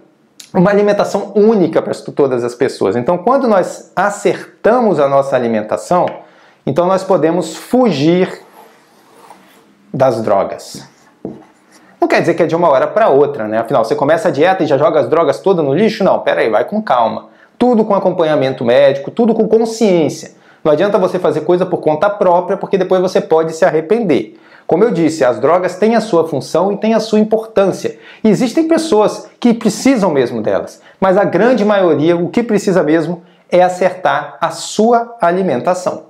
uma 0.54 0.70
alimentação 0.70 1.32
única 1.36 1.82
para 1.82 1.94
todas 2.16 2.44
as 2.44 2.54
pessoas. 2.54 2.96
Então, 2.96 3.18
quando 3.18 3.48
nós 3.48 3.92
acertamos 3.96 5.00
a 5.00 5.08
nossa 5.08 5.36
alimentação, 5.36 6.06
então 6.66 6.86
nós 6.86 7.04
podemos 7.04 7.56
fugir 7.56 8.42
das 9.94 10.22
drogas. 10.22 10.88
Não 12.00 12.08
quer 12.08 12.20
dizer 12.20 12.34
que 12.34 12.44
é 12.44 12.48
de 12.48 12.56
uma 12.56 12.70
hora 12.70 12.88
para 12.88 13.10
outra, 13.10 13.48
né? 13.48 13.60
Afinal, 13.60 13.86
você 13.86 13.96
começa 13.96 14.28
a 14.28 14.32
dieta 14.32 14.64
e 14.64 14.66
já 14.66 14.78
joga 14.78 15.00
as 15.00 15.08
drogas 15.08 15.40
todas 15.40 15.64
no 15.64 15.74
lixo? 15.74 16.04
Não, 16.04 16.20
pera 16.20 16.42
aí, 16.42 16.50
vai 16.50 16.66
com 16.66 16.82
calma. 16.82 17.30
Tudo 17.58 17.86
com 17.86 17.94
acompanhamento 17.94 18.66
médico, 18.66 19.12
tudo 19.12 19.34
com 19.34 19.48
consciência. 19.48 20.32
Não 20.64 20.72
adianta 20.72 20.98
você 20.98 21.18
fazer 21.18 21.42
coisa 21.42 21.66
por 21.66 21.78
conta 21.80 22.10
própria, 22.10 22.58
porque 22.58 22.78
depois 22.78 23.02
você 23.02 23.20
pode 23.20 23.54
se 23.54 23.66
arrepender. 23.66 24.40
Como 24.68 24.84
eu 24.84 24.92
disse, 24.92 25.26
as 25.26 25.40
drogas 25.40 25.76
têm 25.76 25.96
a 25.96 26.02
sua 26.02 26.28
função 26.28 26.72
e 26.72 26.78
têm 26.78 26.94
a 26.94 27.00
sua 27.00 27.20
importância. 27.20 27.98
E 28.24 28.30
existem 28.30 28.68
pessoas 28.68 29.30
que 29.40 29.54
precisam 29.54 30.12
mesmo 30.12 30.42
delas, 30.42 30.82
mas 31.00 31.18
a 31.18 31.24
grande 31.24 31.66
maioria 31.66 32.16
o 32.16 32.30
que 32.30 32.44
precisa 32.44 32.84
mesmo 32.84 33.24
é 33.52 33.62
acertar 33.62 34.38
a 34.40 34.50
sua 34.52 35.18
alimentação. 35.20 36.06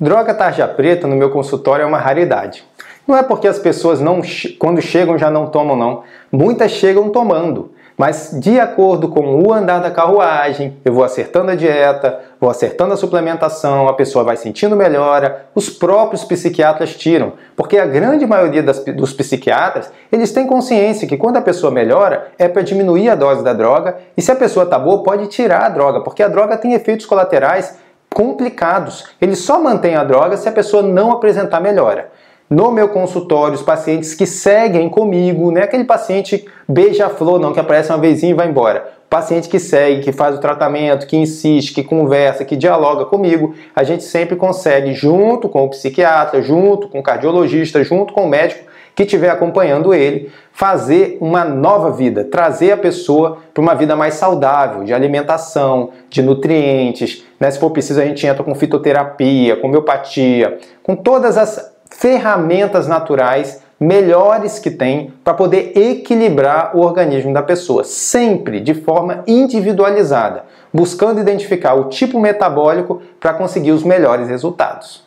Droga 0.00 0.34
tarja 0.34 0.68
preta 0.68 1.06
no 1.06 1.16
meu 1.16 1.30
consultório 1.30 1.82
é 1.82 1.86
uma 1.86 1.98
raridade. 1.98 2.64
Não 3.06 3.16
é 3.16 3.22
porque 3.22 3.48
as 3.48 3.58
pessoas 3.58 4.00
não 4.00 4.22
quando 4.58 4.80
chegam 4.80 5.18
já 5.18 5.30
não 5.30 5.46
tomam 5.46 5.76
não. 5.76 6.04
Muitas 6.32 6.70
chegam 6.72 7.10
tomando. 7.10 7.72
Mas 7.96 8.30
de 8.32 8.58
acordo 8.58 9.08
com 9.08 9.40
o 9.40 9.52
andar 9.52 9.78
da 9.78 9.90
carruagem, 9.90 10.76
eu 10.84 10.92
vou 10.92 11.04
acertando 11.04 11.52
a 11.52 11.54
dieta, 11.54 12.18
vou 12.40 12.50
acertando 12.50 12.92
a 12.92 12.96
suplementação, 12.96 13.88
a 13.88 13.92
pessoa 13.92 14.24
vai 14.24 14.36
sentindo 14.36 14.74
melhora, 14.74 15.46
os 15.54 15.70
próprios 15.70 16.24
psiquiatras 16.24 16.96
tiram, 16.96 17.34
porque 17.54 17.78
a 17.78 17.86
grande 17.86 18.26
maioria 18.26 18.64
das, 18.64 18.80
dos 18.80 19.12
psiquiatras, 19.12 19.92
eles 20.10 20.32
têm 20.32 20.44
consciência 20.44 21.06
que 21.06 21.16
quando 21.16 21.36
a 21.36 21.42
pessoa 21.42 21.70
melhora 21.70 22.32
é 22.36 22.48
para 22.48 22.62
diminuir 22.62 23.10
a 23.10 23.14
dose 23.14 23.44
da 23.44 23.52
droga, 23.52 23.96
e 24.16 24.22
se 24.22 24.32
a 24.32 24.36
pessoa 24.36 24.66
tá 24.66 24.76
boa, 24.76 25.04
pode 25.04 25.28
tirar 25.28 25.66
a 25.66 25.68
droga, 25.68 26.00
porque 26.00 26.22
a 26.22 26.28
droga 26.28 26.56
tem 26.56 26.72
efeitos 26.72 27.06
colaterais 27.06 27.78
complicados. 28.12 29.04
Ele 29.20 29.36
só 29.36 29.60
mantém 29.60 29.94
a 29.94 30.04
droga 30.04 30.36
se 30.36 30.48
a 30.48 30.52
pessoa 30.52 30.82
não 30.82 31.12
apresentar 31.12 31.60
melhora 31.60 32.10
no 32.48 32.70
meu 32.70 32.88
consultório, 32.88 33.54
os 33.54 33.62
pacientes 33.62 34.14
que 34.14 34.26
seguem 34.26 34.88
comigo, 34.88 35.50
não 35.50 35.60
é 35.60 35.64
aquele 35.64 35.84
paciente 35.84 36.44
beija-flor, 36.68 37.38
não, 37.38 37.52
que 37.52 37.60
aparece 37.60 37.90
uma 37.90 37.98
vezinha 37.98 38.32
e 38.32 38.34
vai 38.34 38.48
embora. 38.48 38.92
O 39.06 39.08
paciente 39.08 39.48
que 39.48 39.58
segue, 39.58 40.02
que 40.02 40.12
faz 40.12 40.36
o 40.36 40.40
tratamento, 40.40 41.06
que 41.06 41.16
insiste, 41.16 41.72
que 41.72 41.82
conversa, 41.82 42.44
que 42.44 42.56
dialoga 42.56 43.06
comigo, 43.06 43.54
a 43.74 43.82
gente 43.82 44.04
sempre 44.04 44.36
consegue, 44.36 44.92
junto 44.92 45.48
com 45.48 45.64
o 45.64 45.70
psiquiatra, 45.70 46.42
junto 46.42 46.88
com 46.88 46.98
o 46.98 47.02
cardiologista, 47.02 47.82
junto 47.82 48.12
com 48.12 48.24
o 48.24 48.28
médico 48.28 48.64
que 48.94 49.02
estiver 49.02 49.30
acompanhando 49.30 49.92
ele, 49.92 50.30
fazer 50.52 51.18
uma 51.20 51.44
nova 51.44 51.90
vida, 51.90 52.24
trazer 52.24 52.72
a 52.72 52.76
pessoa 52.76 53.38
para 53.52 53.60
uma 53.60 53.74
vida 53.74 53.96
mais 53.96 54.14
saudável, 54.14 54.84
de 54.84 54.94
alimentação, 54.94 55.90
de 56.08 56.22
nutrientes. 56.22 57.24
Né? 57.40 57.50
Se 57.50 57.58
for 57.58 57.70
preciso, 57.70 58.00
a 58.00 58.04
gente 58.04 58.24
entra 58.24 58.44
com 58.44 58.54
fitoterapia, 58.54 59.56
com 59.56 59.66
homeopatia, 59.66 60.58
com 60.82 60.94
todas 60.94 61.36
as 61.36 61.73
ferramentas 61.90 62.86
naturais 62.86 63.62
melhores 63.78 64.58
que 64.58 64.70
tem 64.70 65.12
para 65.22 65.34
poder 65.34 65.76
equilibrar 65.76 66.76
o 66.76 66.80
organismo 66.80 67.32
da 67.32 67.42
pessoa, 67.42 67.84
sempre 67.84 68.60
de 68.60 68.74
forma 68.74 69.22
individualizada, 69.26 70.44
buscando 70.72 71.20
identificar 71.20 71.74
o 71.74 71.88
tipo 71.88 72.18
metabólico 72.18 73.02
para 73.20 73.34
conseguir 73.34 73.72
os 73.72 73.82
melhores 73.82 74.28
resultados. 74.28 75.04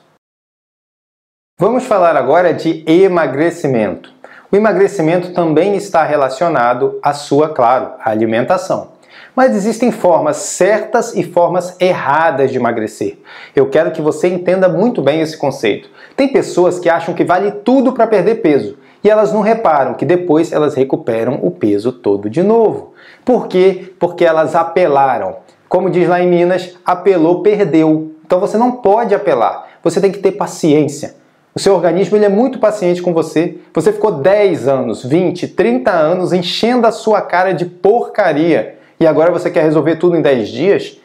Vamos 1.59 1.85
falar 1.85 2.15
agora 2.15 2.53
de 2.53 2.83
emagrecimento. 2.85 4.13
O 4.51 4.55
emagrecimento 4.55 5.33
também 5.33 5.75
está 5.75 6.03
relacionado 6.03 6.99
à 7.01 7.13
sua, 7.13 7.49
claro, 7.49 7.93
alimentação. 7.99 8.96
Mas 9.37 9.55
existem 9.55 9.91
formas 9.91 10.37
certas 10.37 11.15
e 11.15 11.21
formas 11.21 11.79
erradas 11.79 12.49
de 12.49 12.57
emagrecer. 12.57 13.19
Eu 13.55 13.69
quero 13.69 13.91
que 13.91 14.01
você 14.01 14.27
entenda 14.27 14.67
muito 14.67 14.99
bem 14.99 15.21
esse 15.21 15.37
conceito. 15.37 15.91
Tem 16.15 16.27
pessoas 16.27 16.79
que 16.79 16.89
acham 16.89 17.13
que 17.13 17.23
vale 17.23 17.51
tudo 17.51 17.93
para 17.93 18.07
perder 18.07 18.41
peso 18.41 18.79
e 19.03 19.09
elas 19.11 19.31
não 19.31 19.41
reparam 19.41 19.93
que 19.93 20.07
depois 20.07 20.51
elas 20.51 20.73
recuperam 20.73 21.37
o 21.43 21.51
peso 21.51 21.91
todo 21.91 22.31
de 22.31 22.41
novo. 22.41 22.93
Por 23.23 23.47
quê? 23.47 23.93
Porque 23.99 24.25
elas 24.25 24.55
apelaram. 24.55 25.35
Como 25.69 25.91
diz 25.91 26.09
lá 26.09 26.19
em 26.19 26.27
Minas, 26.27 26.75
apelou, 26.83 27.43
perdeu. 27.43 28.13
Então 28.25 28.39
você 28.39 28.57
não 28.57 28.71
pode 28.71 29.13
apelar. 29.13 29.67
Você 29.83 30.01
tem 30.01 30.11
que 30.11 30.17
ter 30.17 30.31
paciência. 30.31 31.13
O 31.53 31.59
seu 31.59 31.75
organismo 31.75 32.17
ele 32.17 32.25
é 32.25 32.29
muito 32.29 32.57
paciente 32.57 33.03
com 33.03 33.13
você. 33.13 33.59
Você 33.71 33.93
ficou 33.93 34.13
10 34.13 34.67
anos, 34.67 35.05
20, 35.05 35.49
30 35.49 35.91
anos 35.91 36.33
enchendo 36.33 36.87
a 36.87 36.91
sua 36.91 37.21
cara 37.21 37.51
de 37.51 37.65
porcaria 37.67 38.76
e 38.99 39.05
agora 39.05 39.31
você 39.31 39.51
quer 39.51 39.63
resolver 39.63 39.97
tudo 39.97 40.15
em 40.15 40.21
10 40.21 40.49
dias? 40.49 40.97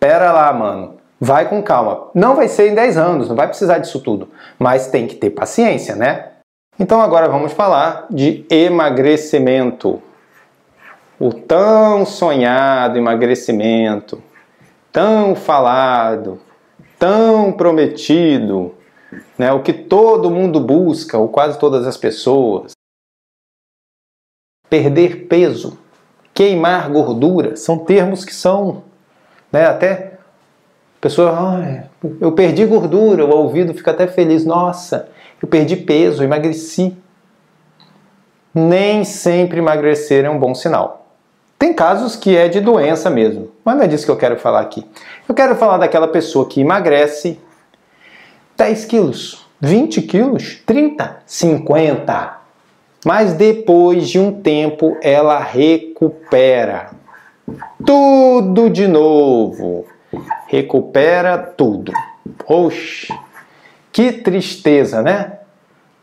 Pera 0.00 0.32
lá, 0.32 0.52
mano. 0.52 0.96
Vai 1.20 1.48
com 1.48 1.62
calma. 1.62 2.08
Não 2.14 2.34
vai 2.34 2.48
ser 2.48 2.70
em 2.70 2.74
10 2.74 2.96
anos, 2.96 3.28
não 3.28 3.36
vai 3.36 3.46
precisar 3.46 3.78
disso 3.78 4.00
tudo. 4.00 4.28
Mas 4.58 4.88
tem 4.88 5.06
que 5.06 5.14
ter 5.14 5.30
paciência, 5.30 5.94
né? 5.94 6.32
Então 6.78 7.00
agora 7.00 7.28
vamos 7.28 7.52
falar 7.52 8.06
de 8.10 8.44
emagrecimento. 8.50 10.02
O 11.20 11.32
tão 11.32 12.04
sonhado 12.04 12.98
emagrecimento, 12.98 14.20
tão 14.90 15.36
falado, 15.36 16.40
tão 16.98 17.52
prometido, 17.52 18.74
né? 19.38 19.52
o 19.52 19.62
que 19.62 19.72
todo 19.72 20.30
mundo 20.30 20.58
busca, 20.58 21.16
ou 21.16 21.28
quase 21.28 21.58
todas 21.58 21.86
as 21.86 21.96
pessoas. 21.96 22.72
Perder 24.68 25.28
peso 25.28 25.78
queimar 26.34 26.90
gordura, 26.90 27.56
são 27.56 27.78
termos 27.78 28.24
que 28.24 28.34
são, 28.34 28.82
né, 29.52 29.66
até 29.66 30.14
pessoa, 31.00 31.30
ah, 31.32 31.84
eu 32.20 32.32
perdi 32.32 32.64
gordura, 32.66 33.24
o 33.24 33.30
ouvido 33.30 33.72
fica 33.72 33.92
até 33.92 34.06
feliz, 34.06 34.44
nossa, 34.44 35.08
eu 35.40 35.46
perdi 35.46 35.76
peso, 35.76 36.24
emagreci. 36.24 36.96
Nem 38.54 39.04
sempre 39.04 39.58
emagrecer 39.58 40.24
é 40.24 40.30
um 40.30 40.38
bom 40.38 40.54
sinal. 40.54 41.06
Tem 41.58 41.74
casos 41.74 42.16
que 42.16 42.36
é 42.36 42.48
de 42.48 42.60
doença 42.60 43.10
mesmo, 43.10 43.50
mas 43.64 43.76
não 43.76 43.84
é 43.84 43.86
disso 43.86 44.04
que 44.04 44.10
eu 44.10 44.16
quero 44.16 44.38
falar 44.38 44.60
aqui. 44.60 44.86
Eu 45.28 45.34
quero 45.34 45.54
falar 45.56 45.78
daquela 45.78 46.08
pessoa 46.08 46.48
que 46.48 46.60
emagrece 46.60 47.38
10 48.56 48.84
quilos, 48.86 49.46
20 49.60 50.02
quilos, 50.02 50.62
30, 50.64 51.22
50, 51.26 52.43
mas 53.04 53.34
depois 53.34 54.08
de 54.08 54.18
um 54.18 54.32
tempo 54.32 54.96
ela 55.02 55.38
recupera 55.38 56.90
tudo 57.84 58.70
de 58.70 58.88
novo. 58.88 59.86
Recupera 60.46 61.36
tudo. 61.38 61.92
Oxe, 62.46 63.12
que 63.92 64.12
tristeza, 64.12 65.02
né? 65.02 65.38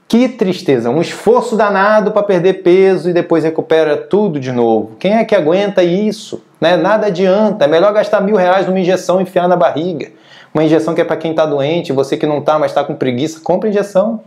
Que 0.07 0.27
tristeza, 0.27 0.89
um 0.89 0.99
esforço 0.99 1.55
danado 1.55 2.11
para 2.11 2.21
perder 2.21 2.55
peso 2.63 3.09
e 3.09 3.13
depois 3.13 3.45
recupera 3.45 3.95
tudo 3.95 4.41
de 4.41 4.51
novo. 4.51 4.97
Quem 4.99 5.13
é 5.13 5.23
que 5.23 5.33
aguenta 5.33 5.81
isso? 5.81 6.43
Né? 6.59 6.75
Nada 6.75 7.07
adianta, 7.07 7.63
é 7.63 7.67
melhor 7.69 7.93
gastar 7.93 8.19
mil 8.19 8.35
reais 8.35 8.67
numa 8.67 8.77
injeção 8.77 9.19
e 9.19 9.23
enfiar 9.23 9.47
na 9.47 9.55
barriga. 9.55 10.09
Uma 10.53 10.65
injeção 10.65 10.93
que 10.93 10.99
é 10.99 11.05
para 11.05 11.15
quem 11.15 11.31
está 11.31 11.45
doente, 11.45 11.93
você 11.93 12.17
que 12.17 12.27
não 12.27 12.39
está, 12.39 12.59
mas 12.59 12.71
está 12.71 12.83
com 12.83 12.93
preguiça, 12.93 13.39
compra 13.39 13.69
injeção. 13.69 14.19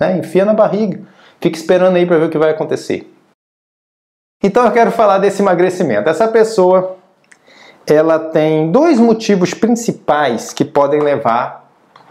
né? 0.00 0.18
enfia 0.18 0.44
na 0.44 0.52
barriga, 0.52 1.00
fica 1.40 1.56
esperando 1.56 1.96
aí 1.96 2.06
para 2.06 2.18
ver 2.18 2.26
o 2.26 2.30
que 2.30 2.38
vai 2.38 2.50
acontecer. 2.50 3.12
Então 4.42 4.64
eu 4.64 4.72
quero 4.72 4.92
falar 4.92 5.18
desse 5.18 5.42
emagrecimento. 5.42 6.08
Essa 6.08 6.28
pessoa, 6.28 6.96
ela 7.86 8.18
tem 8.18 8.70
dois 8.70 8.98
motivos 9.00 9.52
principais 9.52 10.52
que 10.52 10.64
podem 10.64 11.00
levar 11.00 11.68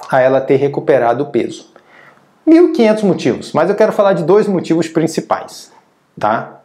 a 0.10 0.20
ela 0.20 0.42
ter 0.42 0.58
recuperado 0.58 1.24
o 1.24 1.28
peso. 1.28 1.72
1.500 2.48 3.04
motivos, 3.04 3.52
mas 3.52 3.70
eu 3.70 3.76
quero 3.76 3.92
falar 3.92 4.14
de 4.14 4.24
dois 4.24 4.48
motivos 4.48 4.88
principais, 4.88 5.72
tá? 6.18 6.62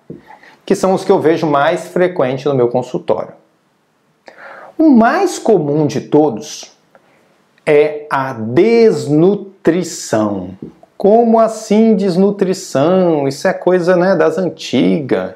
Que 0.64 0.76
são 0.76 0.95
os 0.95 1.02
que 1.04 1.11
eu 1.11 1.19
vejo 1.19 1.45
mais 1.47 1.88
frequente 1.88 2.47
no 2.47 2.54
meu 2.54 2.69
consultório. 2.69 3.35
O 4.78 4.88
mais 4.90 5.40
comum 5.40 5.87
de 5.87 6.02
todos 6.02 6.73
é 7.66 8.07
a 8.11 8.33
desnutrição. 8.33 9.16
Como 11.02 11.40
assim 11.40 11.97
desnutrição? 11.97 13.26
Isso 13.26 13.49
é 13.49 13.52
coisa 13.52 13.97
né, 13.97 14.14
das 14.14 14.38
antigas. 14.38 15.32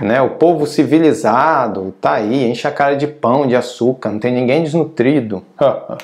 Né? 0.00 0.22
O 0.22 0.30
povo 0.30 0.66
civilizado 0.66 1.94
tá 2.00 2.12
aí, 2.12 2.50
enche 2.50 2.66
a 2.66 2.70
cara 2.72 2.96
de 2.96 3.06
pão, 3.06 3.46
de 3.46 3.54
açúcar, 3.54 4.08
não 4.08 4.18
tem 4.18 4.32
ninguém 4.32 4.62
desnutrido. 4.62 5.44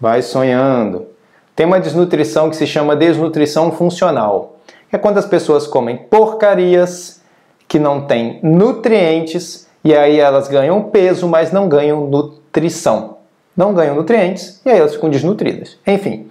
Vai 0.00 0.20
sonhando. 0.20 1.06
Tem 1.54 1.64
uma 1.64 1.78
desnutrição 1.78 2.50
que 2.50 2.56
se 2.56 2.66
chama 2.66 2.96
desnutrição 2.96 3.70
funcional. 3.70 4.56
É 4.90 4.98
quando 4.98 5.18
as 5.18 5.26
pessoas 5.26 5.64
comem 5.64 5.96
porcarias 5.96 7.22
que 7.68 7.78
não 7.78 8.00
têm 8.00 8.40
nutrientes 8.42 9.68
e 9.84 9.94
aí 9.94 10.18
elas 10.18 10.48
ganham 10.48 10.82
peso, 10.82 11.28
mas 11.28 11.52
não 11.52 11.68
ganham 11.68 12.04
nutrição. 12.04 13.18
Não 13.56 13.72
ganham 13.72 13.94
nutrientes 13.94 14.60
e 14.66 14.70
aí 14.70 14.80
elas 14.80 14.94
ficam 14.94 15.08
desnutridas. 15.08 15.78
Enfim. 15.86 16.28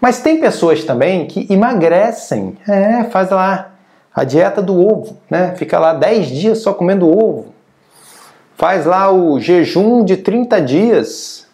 Mas 0.00 0.20
tem 0.20 0.40
pessoas 0.40 0.84
também 0.84 1.26
que 1.26 1.46
emagrecem. 1.52 2.56
É, 2.68 3.04
faz 3.04 3.30
lá 3.30 3.72
a 4.14 4.24
dieta 4.24 4.62
do 4.62 4.80
ovo, 4.80 5.16
né? 5.30 5.54
Fica 5.56 5.78
lá 5.78 5.92
10 5.92 6.26
dias 6.28 6.58
só 6.58 6.72
comendo 6.72 7.08
ovo. 7.08 7.46
Faz 8.56 8.84
lá 8.84 9.12
o 9.12 9.38
jejum 9.38 10.04
de 10.04 10.16
30 10.16 10.60
dias. 10.60 11.46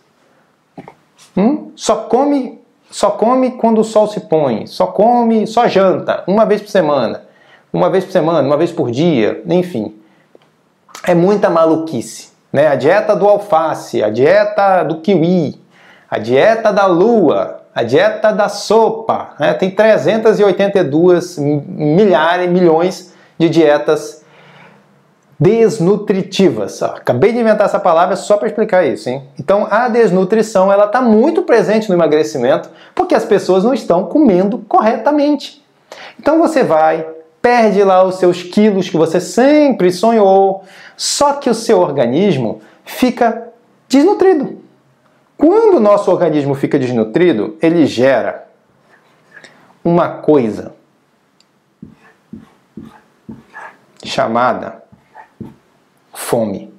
Hum? 1.36 1.72
Só 1.76 1.96
come, 1.96 2.62
só 2.90 3.10
come 3.10 3.52
quando 3.52 3.80
o 3.80 3.84
sol 3.84 4.06
se 4.06 4.20
põe. 4.20 4.66
Só 4.66 4.86
come, 4.86 5.46
só 5.46 5.66
janta 5.68 6.24
uma 6.26 6.46
vez 6.46 6.62
por 6.62 6.70
semana. 6.70 7.24
Uma 7.72 7.90
vez 7.90 8.04
por 8.04 8.12
semana, 8.12 8.40
uma 8.40 8.56
vez 8.56 8.70
por 8.70 8.90
dia, 8.90 9.42
enfim. 9.46 9.94
É 11.06 11.14
muita 11.14 11.50
maluquice, 11.50 12.30
né? 12.52 12.68
A 12.68 12.76
dieta 12.76 13.16
do 13.16 13.26
alface, 13.26 14.02
a 14.02 14.08
dieta 14.08 14.84
do 14.84 15.00
kiwi, 15.00 15.60
a 16.08 16.18
dieta 16.18 16.72
da 16.72 16.86
lua, 16.86 17.63
a 17.74 17.82
dieta 17.82 18.32
da 18.32 18.48
sopa. 18.48 19.30
Né? 19.38 19.52
Tem 19.54 19.70
382 19.70 21.38
milhares, 21.38 22.48
milhões 22.48 23.12
de 23.38 23.48
dietas 23.48 24.24
desnutritivas. 25.38 26.82
acabei 26.82 27.32
de 27.32 27.40
inventar 27.40 27.66
essa 27.66 27.80
palavra 27.80 28.14
só 28.14 28.36
para 28.36 28.46
explicar 28.46 28.86
isso, 28.86 29.08
hein? 29.08 29.24
Então, 29.38 29.66
a 29.68 29.88
desnutrição 29.88 30.72
ela 30.72 30.84
está 30.84 31.02
muito 31.02 31.42
presente 31.42 31.88
no 31.88 31.96
emagrecimento 31.96 32.70
porque 32.94 33.14
as 33.14 33.24
pessoas 33.24 33.64
não 33.64 33.74
estão 33.74 34.04
comendo 34.04 34.58
corretamente. 34.68 35.62
Então, 36.18 36.38
você 36.38 36.62
vai, 36.62 37.06
perde 37.42 37.82
lá 37.82 38.04
os 38.04 38.14
seus 38.16 38.42
quilos 38.42 38.88
que 38.88 38.96
você 38.96 39.20
sempre 39.20 39.90
sonhou, 39.90 40.62
só 40.96 41.34
que 41.34 41.50
o 41.50 41.54
seu 41.54 41.80
organismo 41.80 42.60
fica 42.84 43.48
desnutrido. 43.88 44.63
Quando 45.36 45.76
o 45.76 45.80
nosso 45.80 46.10
organismo 46.10 46.54
fica 46.54 46.78
desnutrido, 46.78 47.56
ele 47.60 47.86
gera 47.86 48.48
uma 49.84 50.08
coisa 50.08 50.74
chamada 54.04 54.82
fome. 56.12 56.72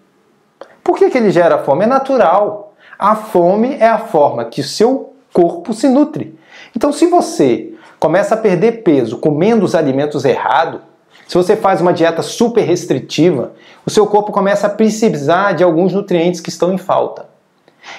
Por 0.83 0.97
que, 0.97 1.09
que 1.09 1.17
ele 1.17 1.31
gera 1.31 1.57
fome? 1.59 1.83
É 1.83 1.87
natural. 1.87 2.73
A 2.97 3.15
fome 3.15 3.75
é 3.75 3.87
a 3.87 3.97
forma 3.97 4.45
que 4.45 4.61
o 4.61 4.63
seu 4.63 5.13
corpo 5.33 5.73
se 5.73 5.89
nutre. 5.89 6.39
Então, 6.75 6.91
se 6.93 7.07
você 7.07 7.73
começa 7.99 8.35
a 8.35 8.37
perder 8.37 8.83
peso 8.83 9.17
comendo 9.17 9.65
os 9.65 9.75
alimentos 9.75 10.23
errados, 10.23 10.81
se 11.27 11.35
você 11.35 11.55
faz 11.55 11.81
uma 11.81 11.91
dieta 11.91 12.21
super 12.21 12.61
restritiva, 12.61 13.53
o 13.85 13.89
seu 13.89 14.05
corpo 14.07 14.31
começa 14.31 14.67
a 14.67 14.69
precisar 14.69 15.53
de 15.53 15.63
alguns 15.63 15.93
nutrientes 15.93 16.39
que 16.39 16.49
estão 16.49 16.71
em 16.71 16.77
falta. 16.77 17.34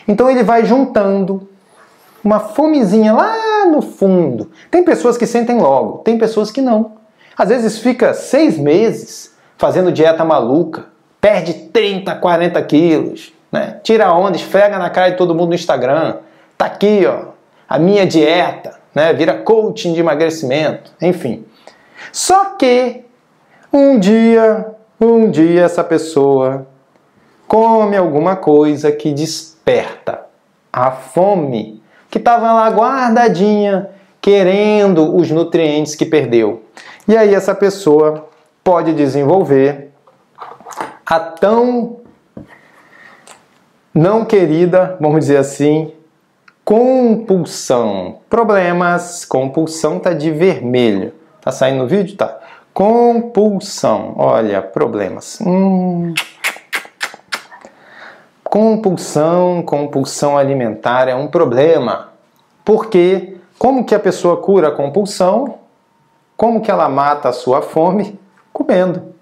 Então 0.07 0.31
ele 0.31 0.43
vai 0.43 0.65
juntando 0.65 1.49
uma 2.23 2.41
fomezinha 2.41 3.13
lá 3.13 3.67
no 3.67 3.81
fundo. 3.81 4.51
Tem 4.71 4.83
pessoas 4.83 5.17
que 5.17 5.27
sentem 5.27 5.59
logo, 5.59 5.99
tem 5.99 6.19
pessoas 6.19 6.51
que 6.51 6.61
não. 6.61 6.97
Às 7.37 7.51
vezes 7.51 7.79
fica 7.79 8.15
seis 8.15 8.59
meses 8.59 9.35
fazendo 9.57 9.93
dieta 9.93 10.25
maluca, 10.25 10.87
perde 11.21 11.55
30, 11.55 12.15
40 12.15 12.63
quilos, 12.63 13.33
né? 13.53 13.79
tira 13.83 14.13
onda, 14.13 14.37
esfrega 14.37 14.79
na 14.79 14.91
cara 14.91 15.11
de 15.11 15.17
todo 15.17 15.35
mundo 15.35 15.51
no 15.51 15.55
Instagram. 15.55 16.17
Tá 16.57 16.67
aqui, 16.67 17.05
ó, 17.07 17.33
a 17.69 17.79
minha 17.79 18.07
dieta, 18.07 18.79
né? 18.95 19.13
Vira 19.13 19.35
coaching 19.35 19.93
de 19.93 20.01
emagrecimento, 20.01 20.93
enfim. 21.01 21.45
Só 22.13 22.57
que 22.57 23.05
um 23.73 23.99
dia, 23.99 24.67
um 25.01 25.31
dia 25.31 25.63
essa 25.65 25.85
pessoa 25.85 26.67
come 27.47 27.97
alguma 27.97 28.37
coisa 28.37 28.91
que 28.91 29.13
desperta 29.67 30.27
a 30.73 30.93
fome 30.93 31.83
que 32.09 32.19
estava 32.19 32.53
lá 32.53 32.69
guardadinha, 32.71 33.91
querendo 34.21 35.17
os 35.17 35.29
nutrientes 35.31 35.97
que 35.97 36.07
perdeu. 36.07 36.63
E 37.09 37.17
aí 37.17 37.35
essa 37.35 37.55
pessoa 37.55 38.29
pode 38.63 38.95
desenvolver 38.95 39.91
a 41.05 41.19
tão 41.19 42.01
não 43.93 44.25
querida, 44.25 44.97
vamos 45.01 45.21
dizer 45.21 45.39
assim, 45.39 45.93
compulsão. 46.65 48.19
Problemas, 48.31 49.25
compulsão 49.25 49.99
tá 49.99 50.13
de 50.13 50.31
vermelho. 50.31 51.13
Tá 51.41 51.51
saindo 51.51 51.79
no 51.79 51.89
vídeo? 51.89 52.17
Tá. 52.17 52.39
Compulsão. 52.73 54.15
Olha, 54.17 54.61
problemas. 54.63 55.39
Hum. 55.41 56.13
Compulsão, 58.57 59.61
compulsão 59.61 60.39
alimentar 60.39 61.09
é 61.09 61.15
um 61.15 61.27
problema. 61.27 62.13
Porque 62.65 63.37
como 63.59 63.85
que 63.85 63.95
a 63.95 64.01
pessoa 64.01 64.39
cura 64.39 64.69
a 64.69 64.71
compulsão? 64.71 65.59
Como 66.39 66.63
que 66.63 66.71
ela 66.71 66.89
mata 66.89 67.29
a 67.29 67.35
sua 67.35 67.61
fome? 67.61 68.19
Comendo. 68.55 69.13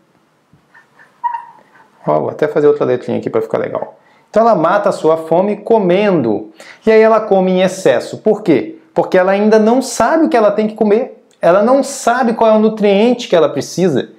Ó, 2.06 2.20
vou 2.20 2.30
até 2.30 2.46
fazer 2.46 2.68
outra 2.68 2.84
letrinha 2.84 3.18
aqui 3.18 3.28
para 3.28 3.42
ficar 3.42 3.58
legal. 3.58 3.98
Então 4.30 4.40
ela 4.40 4.54
mata 4.54 4.90
a 4.90 4.92
sua 4.92 5.16
fome 5.16 5.56
comendo. 5.56 6.52
E 6.86 6.92
aí 6.92 7.00
ela 7.00 7.20
come 7.20 7.50
em 7.50 7.62
excesso. 7.62 8.18
Por 8.18 8.40
quê? 8.40 8.78
Porque 8.94 9.18
ela 9.18 9.32
ainda 9.32 9.58
não 9.58 9.82
sabe 9.82 10.26
o 10.26 10.28
que 10.28 10.36
ela 10.36 10.52
tem 10.52 10.68
que 10.68 10.76
comer. 10.76 11.26
Ela 11.42 11.60
não 11.60 11.82
sabe 11.82 12.34
qual 12.34 12.52
é 12.52 12.54
o 12.54 12.60
nutriente 12.60 13.26
que 13.26 13.34
ela 13.34 13.48
precisa. 13.48 14.10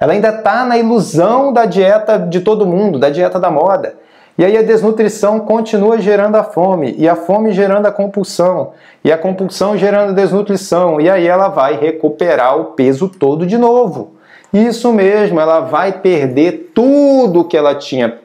Ela 0.00 0.14
ainda 0.14 0.30
está 0.30 0.64
na 0.64 0.76
ilusão 0.76 1.52
da 1.52 1.64
dieta 1.64 2.18
de 2.18 2.40
todo 2.40 2.66
mundo, 2.66 2.98
da 2.98 3.08
dieta 3.08 3.38
da 3.38 3.52
moda. 3.52 4.02
E 4.36 4.44
aí 4.44 4.56
a 4.56 4.62
desnutrição 4.62 5.38
continua 5.40 6.00
gerando 6.00 6.34
a 6.34 6.42
fome, 6.42 6.94
e 6.98 7.08
a 7.08 7.14
fome 7.14 7.52
gerando 7.52 7.86
a 7.86 7.92
compulsão, 7.92 8.72
e 9.04 9.12
a 9.12 9.18
compulsão 9.18 9.76
gerando 9.76 10.10
a 10.10 10.14
desnutrição, 10.14 11.00
e 11.00 11.08
aí 11.08 11.26
ela 11.26 11.48
vai 11.48 11.76
recuperar 11.76 12.58
o 12.58 12.64
peso 12.72 13.08
todo 13.08 13.46
de 13.46 13.56
novo. 13.56 14.14
Isso 14.52 14.92
mesmo, 14.92 15.38
ela 15.40 15.60
vai 15.60 15.92
perder 15.92 16.72
tudo 16.74 17.44
que 17.44 17.56
ela 17.56 17.74
tinha. 17.74 18.18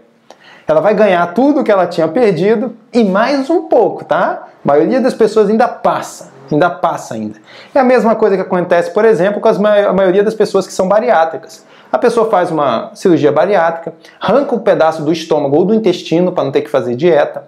Ela 0.67 0.82
vai 0.82 0.93
ganhar 0.93 1.34
tudo 1.34 1.63
que 1.63 1.72
ela 1.72 1.88
tinha 1.88 2.08
perdido 2.08 2.76
e 2.93 3.04
mais 3.04 3.50
um 3.50 3.63
pouco, 3.63 4.06
tá? 4.06 4.48
A 4.63 4.67
maioria 4.67 5.02
das 5.02 5.13
pessoas 5.13 5.50
ainda 5.50 5.67
passa, 5.67 6.32
ainda 6.55 6.69
passa 6.69 7.13
ainda. 7.13 7.39
É 7.73 7.79
a 7.79 7.83
mesma 7.83 8.15
coisa 8.15 8.35
que 8.35 8.41
acontece, 8.41 8.91
por 8.91 9.05
exemplo, 9.05 9.41
com 9.41 9.47
as, 9.47 9.57
a 9.57 9.93
maioria 9.93 10.23
das 10.23 10.33
pessoas 10.33 10.65
que 10.65 10.73
são 10.73 10.88
bariátricas. 10.88 11.65
A 11.91 11.97
pessoa 11.97 12.29
faz 12.29 12.51
uma 12.51 12.91
cirurgia 12.93 13.31
bariátrica, 13.31 13.93
arranca 14.19 14.55
um 14.55 14.59
pedaço 14.59 15.03
do 15.03 15.12
estômago 15.12 15.55
ou 15.55 15.65
do 15.65 15.73
intestino 15.73 16.31
para 16.31 16.43
não 16.43 16.51
ter 16.51 16.62
que 16.62 16.69
fazer 16.69 16.95
dieta. 16.95 17.43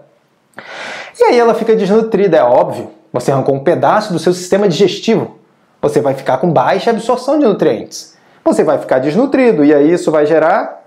E 1.20 1.24
aí 1.26 1.40
ela 1.40 1.54
fica 1.54 1.76
desnutrida, 1.76 2.38
é 2.38 2.44
óbvio. 2.44 2.90
Você 3.14 3.32
arrancou 3.32 3.56
um 3.56 3.64
pedaço 3.64 4.12
do 4.14 4.20
seu 4.20 4.34
sistema 4.34 4.68
digestivo. 4.68 5.38
Você 5.82 6.02
vai 6.02 6.14
ficar 6.14 6.38
com 6.38 6.52
baixa 6.52 6.90
absorção 6.90 7.38
de 7.38 7.46
nutrientes. 7.46 8.18
Você 8.44 8.64
vai 8.64 8.78
ficar 8.78 9.00
desnutrido 9.00 9.64
e 9.64 9.74
aí 9.74 9.92
isso 9.92 10.12
vai 10.12 10.26
gerar 10.26 10.82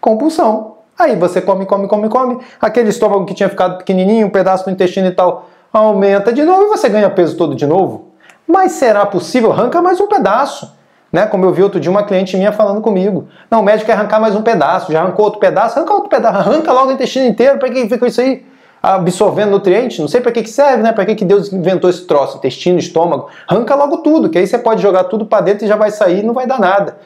compulsão. 0.00 0.78
Aí 0.98 1.16
você 1.16 1.40
come, 1.40 1.64
come, 1.66 1.88
come, 1.88 2.08
come. 2.08 2.38
Aquele 2.60 2.90
estômago 2.90 3.24
que 3.24 3.34
tinha 3.34 3.48
ficado 3.48 3.78
pequenininho, 3.78 4.26
um 4.26 4.30
pedaço 4.30 4.64
do 4.64 4.70
intestino 4.70 5.08
e 5.08 5.12
tal, 5.12 5.48
aumenta 5.72 6.32
de 6.32 6.42
novo 6.42 6.64
e 6.64 6.68
você 6.68 6.88
ganha 6.88 7.10
peso 7.10 7.36
todo 7.36 7.54
de 7.54 7.66
novo. 7.66 8.10
Mas 8.46 8.72
será 8.72 9.06
possível? 9.06 9.52
Arranca 9.52 9.80
mais 9.80 10.00
um 10.00 10.06
pedaço. 10.06 10.72
Né? 11.12 11.26
Como 11.26 11.44
eu 11.44 11.52
vi 11.52 11.62
outro 11.62 11.80
dia 11.80 11.90
uma 11.90 12.04
cliente 12.04 12.36
minha 12.36 12.52
falando 12.52 12.80
comigo. 12.80 13.28
Não, 13.50 13.60
o 13.60 13.62
médico 13.62 13.86
quer 13.86 13.94
arrancar 13.94 14.20
mais 14.20 14.34
um 14.34 14.42
pedaço, 14.42 14.92
já 14.92 15.00
arrancou 15.00 15.24
outro 15.24 15.40
pedaço, 15.40 15.78
arranca 15.78 15.94
outro 15.94 16.08
pedaço, 16.08 16.38
arranca 16.38 16.72
logo 16.72 16.90
o 16.90 16.92
intestino 16.92 17.26
inteiro, 17.26 17.58
para 17.58 17.68
que 17.68 17.88
fica 17.88 18.06
isso 18.06 18.20
aí? 18.20 18.44
absorvendo 18.82 19.50
nutrientes, 19.50 19.98
não 19.98 20.08
sei 20.08 20.20
para 20.20 20.32
que, 20.32 20.42
que 20.42 20.48
serve, 20.48 20.82
né? 20.82 20.92
Para 20.92 21.04
que, 21.04 21.14
que 21.14 21.24
Deus 21.24 21.52
inventou 21.52 21.90
esse 21.90 22.06
troço, 22.06 22.38
intestino, 22.38 22.78
estômago. 22.78 23.28
Arranca 23.46 23.74
logo 23.74 23.98
tudo, 23.98 24.30
que 24.30 24.38
aí 24.38 24.46
você 24.46 24.58
pode 24.58 24.80
jogar 24.80 25.04
tudo 25.04 25.26
para 25.26 25.42
dentro 25.42 25.64
e 25.64 25.68
já 25.68 25.76
vai 25.76 25.90
sair 25.90 26.20
e 26.20 26.22
não 26.22 26.32
vai 26.32 26.46
dar 26.46 26.58
nada. 26.58 26.96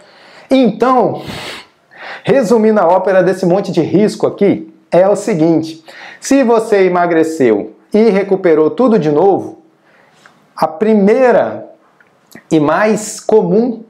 Então, 0.50 1.22
resumindo 2.22 2.80
a 2.80 2.86
ópera 2.86 3.22
desse 3.22 3.44
monte 3.44 3.72
de 3.72 3.80
risco 3.80 4.26
aqui, 4.26 4.72
é 4.90 5.08
o 5.08 5.16
seguinte: 5.16 5.84
se 6.20 6.44
você 6.44 6.84
emagreceu 6.84 7.73
e 7.94 8.10
recuperou 8.10 8.70
tudo 8.70 8.98
de 8.98 9.10
novo, 9.10 9.62
a 10.56 10.66
primeira 10.66 11.70
e 12.50 12.58
mais 12.58 13.20
comum 13.20 13.84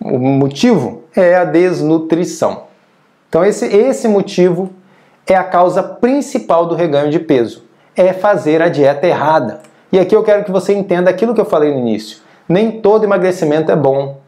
motivo 0.00 1.04
é 1.14 1.36
a 1.36 1.44
desnutrição. 1.44 2.64
Então 3.28 3.44
esse, 3.44 3.66
esse 3.66 4.08
motivo 4.08 4.70
é 5.26 5.34
a 5.34 5.44
causa 5.44 5.82
principal 5.82 6.66
do 6.66 6.74
reganho 6.74 7.10
de 7.10 7.18
peso. 7.18 7.64
É 7.94 8.12
fazer 8.12 8.62
a 8.62 8.68
dieta 8.68 9.06
errada. 9.06 9.60
E 9.92 9.98
aqui 9.98 10.16
eu 10.16 10.22
quero 10.22 10.44
que 10.44 10.50
você 10.50 10.72
entenda 10.74 11.10
aquilo 11.10 11.34
que 11.34 11.40
eu 11.40 11.44
falei 11.44 11.72
no 11.72 11.78
início. 11.78 12.18
Nem 12.48 12.80
todo 12.80 13.04
emagrecimento 13.04 13.70
é 13.70 13.76
bom. 13.76 14.20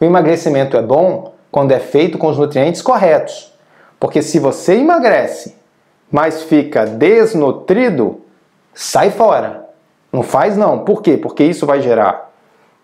O 0.00 0.04
emagrecimento 0.04 0.76
é 0.76 0.82
bom 0.82 1.32
quando 1.50 1.72
é 1.72 1.80
feito 1.80 2.18
com 2.18 2.28
os 2.28 2.38
nutrientes 2.38 2.82
corretos. 2.82 3.52
Porque 3.98 4.20
se 4.20 4.38
você 4.38 4.74
emagrece, 4.74 5.56
mas 6.14 6.44
fica 6.44 6.86
desnutrido, 6.86 8.20
sai 8.72 9.10
fora. 9.10 9.68
Não 10.12 10.22
faz 10.22 10.56
não. 10.56 10.84
Por 10.84 11.02
quê? 11.02 11.16
Porque 11.16 11.42
isso 11.42 11.66
vai 11.66 11.82
gerar 11.82 12.30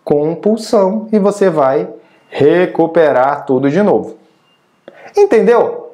compulsão 0.03 1.07
e 1.13 1.17
você 1.17 1.49
vai 1.49 1.87
recuperar 2.27 3.45
tudo 3.45 3.69
de 3.69 3.81
novo. 3.81 4.17
Entendeu? 5.15 5.93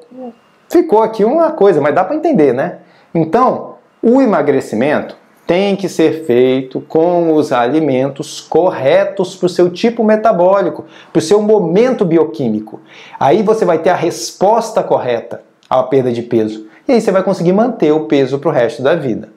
Ficou 0.68 1.00
aqui 1.00 1.24
uma 1.24 1.52
coisa, 1.52 1.80
mas 1.80 1.94
dá 1.94 2.02
para 2.02 2.16
entender, 2.16 2.52
né? 2.52 2.78
Então, 3.14 3.76
o 4.02 4.20
emagrecimento 4.20 5.16
tem 5.46 5.76
que 5.76 5.88
ser 5.88 6.24
feito 6.24 6.80
com 6.80 7.32
os 7.32 7.52
alimentos 7.52 8.40
corretos 8.40 9.36
para 9.36 9.46
o 9.46 9.48
seu 9.48 9.70
tipo 9.70 10.02
metabólico, 10.02 10.86
para 11.12 11.20
o 11.20 11.22
seu 11.22 11.40
momento 11.40 12.04
bioquímico. 12.04 12.80
Aí 13.20 13.44
você 13.44 13.64
vai 13.64 13.78
ter 13.78 13.90
a 13.90 13.94
resposta 13.94 14.82
correta 14.82 15.46
à 15.68 15.82
perda 15.82 16.12
de 16.12 16.22
peso. 16.22 16.68
E 16.86 16.92
aí 16.92 17.00
você 17.00 17.12
vai 17.12 17.22
conseguir 17.22 17.52
manter 17.52 17.92
o 17.92 18.06
peso 18.06 18.38
para 18.38 18.48
o 18.48 18.52
resto 18.52 18.82
da 18.82 18.94
vida. 18.94 19.28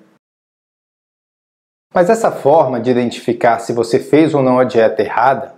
Mas 1.93 2.09
essa 2.09 2.31
forma 2.31 2.79
de 2.79 2.89
identificar 2.89 3.59
se 3.59 3.73
você 3.73 3.99
fez 3.99 4.33
ou 4.33 4.41
não 4.41 4.59
a 4.59 4.63
dieta 4.63 5.01
errada 5.01 5.53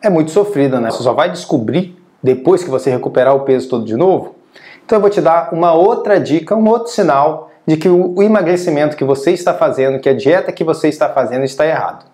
é 0.00 0.08
muito 0.08 0.30
sofrida, 0.30 0.80
né? 0.80 0.90
Você 0.90 1.02
só 1.02 1.12
vai 1.12 1.30
descobrir 1.30 1.96
depois 2.22 2.64
que 2.64 2.70
você 2.70 2.90
recuperar 2.90 3.34
o 3.34 3.40
peso 3.40 3.68
todo 3.68 3.84
de 3.84 3.94
novo. 3.94 4.36
Então 4.84 4.96
eu 4.96 5.00
vou 5.02 5.10
te 5.10 5.20
dar 5.20 5.52
uma 5.52 5.74
outra 5.74 6.18
dica, 6.18 6.56
um 6.56 6.68
outro 6.68 6.90
sinal 6.90 7.50
de 7.66 7.76
que 7.76 7.88
o 7.88 8.22
emagrecimento 8.22 8.96
que 8.96 9.04
você 9.04 9.32
está 9.32 9.52
fazendo, 9.52 9.98
que 9.98 10.08
a 10.08 10.14
dieta 10.14 10.52
que 10.52 10.62
você 10.62 10.88
está 10.88 11.08
fazendo 11.08 11.44
está 11.44 11.66
errado. 11.66 12.06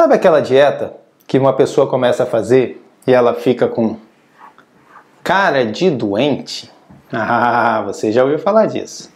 Sabe 0.00 0.14
aquela 0.14 0.40
dieta 0.40 0.94
que 1.26 1.38
uma 1.38 1.52
pessoa 1.52 1.88
começa 1.88 2.22
a 2.22 2.26
fazer 2.26 2.82
e 3.06 3.12
ela 3.12 3.34
fica 3.34 3.68
com 3.68 3.96
cara 5.22 5.66
de 5.66 5.90
doente? 5.90 6.70
Ah, 7.12 7.82
você 7.86 8.12
já 8.12 8.22
ouviu 8.22 8.38
falar 8.38 8.66
disso. 8.66 9.10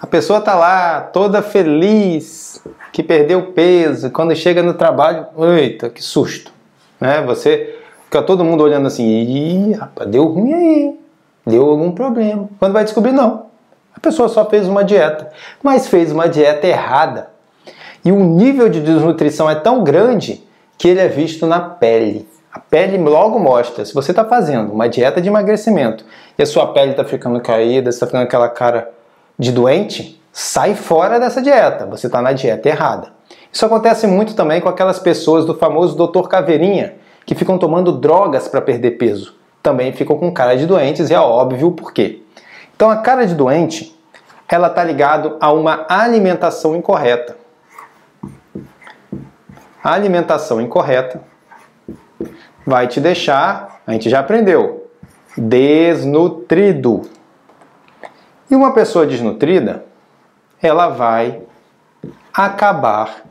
A 0.00 0.06
pessoa 0.06 0.40
tá 0.40 0.54
lá 0.54 1.00
toda 1.00 1.42
feliz 1.42 2.62
que 2.92 3.02
perdeu 3.02 3.52
peso, 3.52 4.10
quando 4.10 4.34
chega 4.34 4.62
no 4.62 4.74
trabalho, 4.74 5.26
eita, 5.56 5.90
que 5.90 6.02
susto 6.02 6.52
né? 7.02 7.20
Você 7.22 7.74
fica 8.04 8.22
todo 8.22 8.44
mundo 8.44 8.62
olhando 8.62 8.86
assim, 8.86 9.04
ih, 9.04 9.72
rapaz, 9.72 10.08
deu 10.08 10.24
ruim 10.26 10.54
aí, 10.54 11.00
deu 11.44 11.68
algum 11.68 11.90
problema. 11.90 12.48
Quando 12.60 12.72
vai 12.72 12.84
descobrir, 12.84 13.10
não. 13.10 13.46
A 13.92 13.98
pessoa 13.98 14.28
só 14.28 14.48
fez 14.48 14.68
uma 14.68 14.84
dieta, 14.84 15.32
mas 15.60 15.88
fez 15.88 16.12
uma 16.12 16.28
dieta 16.28 16.64
errada. 16.64 17.30
E 18.04 18.12
o 18.12 18.24
nível 18.24 18.68
de 18.68 18.80
desnutrição 18.80 19.50
é 19.50 19.56
tão 19.56 19.82
grande 19.82 20.44
que 20.78 20.88
ele 20.88 21.00
é 21.00 21.08
visto 21.08 21.44
na 21.44 21.60
pele. 21.60 22.28
A 22.52 22.60
pele 22.60 22.98
logo 22.98 23.38
mostra. 23.38 23.82
Se 23.84 23.94
você 23.94 24.12
está 24.12 24.26
fazendo 24.26 24.72
uma 24.72 24.86
dieta 24.86 25.22
de 25.22 25.28
emagrecimento 25.28 26.04
e 26.38 26.42
a 26.42 26.46
sua 26.46 26.66
pele 26.66 26.90
está 26.90 27.02
ficando 27.02 27.40
caída, 27.40 27.88
está 27.88 28.06
ficando 28.06 28.24
aquela 28.24 28.48
cara 28.48 28.90
de 29.38 29.50
doente, 29.50 30.22
sai 30.30 30.74
fora 30.74 31.18
dessa 31.18 31.40
dieta. 31.40 31.86
Você 31.86 32.08
está 32.08 32.20
na 32.20 32.32
dieta 32.32 32.68
errada. 32.68 33.12
Isso 33.50 33.64
acontece 33.64 34.06
muito 34.06 34.34
também 34.34 34.60
com 34.60 34.68
aquelas 34.68 34.98
pessoas 34.98 35.46
do 35.46 35.54
famoso 35.54 35.96
Dr. 35.96 36.28
Caveirinha, 36.28 36.96
que 37.24 37.34
ficam 37.34 37.56
tomando 37.56 37.90
drogas 37.90 38.46
para 38.48 38.60
perder 38.60 38.92
peso. 38.92 39.34
Também 39.62 39.92
ficam 39.92 40.18
com 40.18 40.30
cara 40.30 40.54
de 40.54 40.66
doentes 40.66 41.08
e 41.08 41.14
é 41.14 41.20
óbvio 41.20 41.68
o 41.68 41.72
porquê. 41.72 42.22
Então 42.76 42.90
a 42.90 42.96
cara 42.96 43.26
de 43.26 43.34
doente, 43.34 43.98
ela 44.46 44.66
está 44.68 44.84
ligado 44.84 45.38
a 45.40 45.50
uma 45.50 45.86
alimentação 45.88 46.76
incorreta. 46.76 47.34
A 49.82 49.94
alimentação 49.94 50.60
incorreta 50.60 51.31
vai 52.66 52.86
te 52.88 53.00
deixar, 53.00 53.80
a 53.86 53.92
gente 53.92 54.08
já 54.08 54.20
aprendeu, 54.20 54.90
desnutrido. 55.36 57.02
E 58.50 58.54
uma 58.54 58.72
pessoa 58.72 59.06
desnutrida, 59.06 59.84
ela 60.60 60.88
vai 60.88 61.42
acabar 62.32 63.22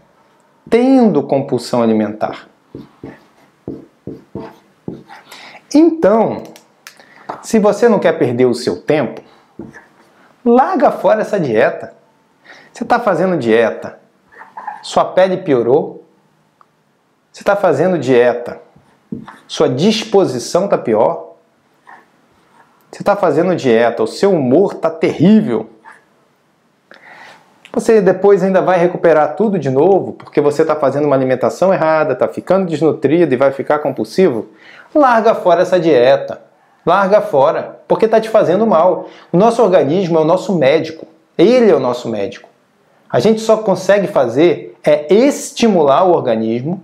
tendo 0.70 1.24
compulsão 1.24 1.82
alimentar. 1.82 2.48
Então, 5.74 6.44
se 7.42 7.60
você 7.60 7.88
não 7.88 8.00
quer 8.00 8.18
perder 8.18 8.46
o 8.46 8.54
seu 8.54 8.82
tempo, 8.82 9.22
larga 10.44 10.92
fora 10.92 11.22
essa 11.22 11.40
dieta. 11.40 11.94
Você 12.74 12.84
está 12.84 13.00
fazendo 13.00 13.38
dieta, 13.38 14.00
sua 14.82 15.06
pele 15.06 15.38
piorou, 15.38 16.06
você 17.32 17.42
está 17.42 17.56
fazendo 17.56 17.98
dieta, 17.98 18.62
sua 19.48 19.70
disposição 19.70 20.66
está 20.66 20.78
pior, 20.78 21.36
você 22.92 23.02
está 23.02 23.16
fazendo 23.16 23.56
dieta, 23.56 24.04
o 24.04 24.08
seu 24.08 24.32
humor 24.32 24.74
está 24.74 24.90
terrível, 24.90 25.70
você 27.74 28.02
depois 28.02 28.44
ainda 28.44 28.62
vai 28.62 28.78
recuperar 28.78 29.36
tudo 29.36 29.58
de 29.58 29.70
novo 29.70 30.14
porque 30.14 30.42
você 30.42 30.62
está 30.62 30.76
fazendo 30.76 31.06
uma 31.06 31.16
alimentação 31.16 31.74
errada, 31.74 32.14
está 32.14 32.28
ficando 32.28 32.68
desnutrido 32.68 33.34
e 33.34 33.38
vai 33.38 33.52
ficar 33.52 33.80
compulsivo. 33.80 34.50
Larga 34.94 35.34
fora 35.34 35.62
essa 35.62 35.80
dieta. 35.80 36.42
Larga 36.86 37.22
fora, 37.22 37.80
porque 37.88 38.06
está 38.06 38.20
te 38.20 38.28
fazendo 38.28 38.66
mal. 38.66 39.08
O 39.32 39.38
nosso 39.38 39.62
organismo 39.62 40.18
é 40.18 40.22
o 40.22 40.26
nosso 40.26 40.58
médico. 40.58 41.08
Ele 41.38 41.72
é 41.72 41.76
o 41.76 41.80
nosso 41.80 42.10
médico. 42.10 42.50
A 43.10 43.20
gente 43.20 43.40
só 43.40 43.58
consegue 43.58 44.08
fazer 44.08 44.78
é 44.84 45.14
estimular 45.14 46.04
o 46.04 46.12
organismo, 46.12 46.82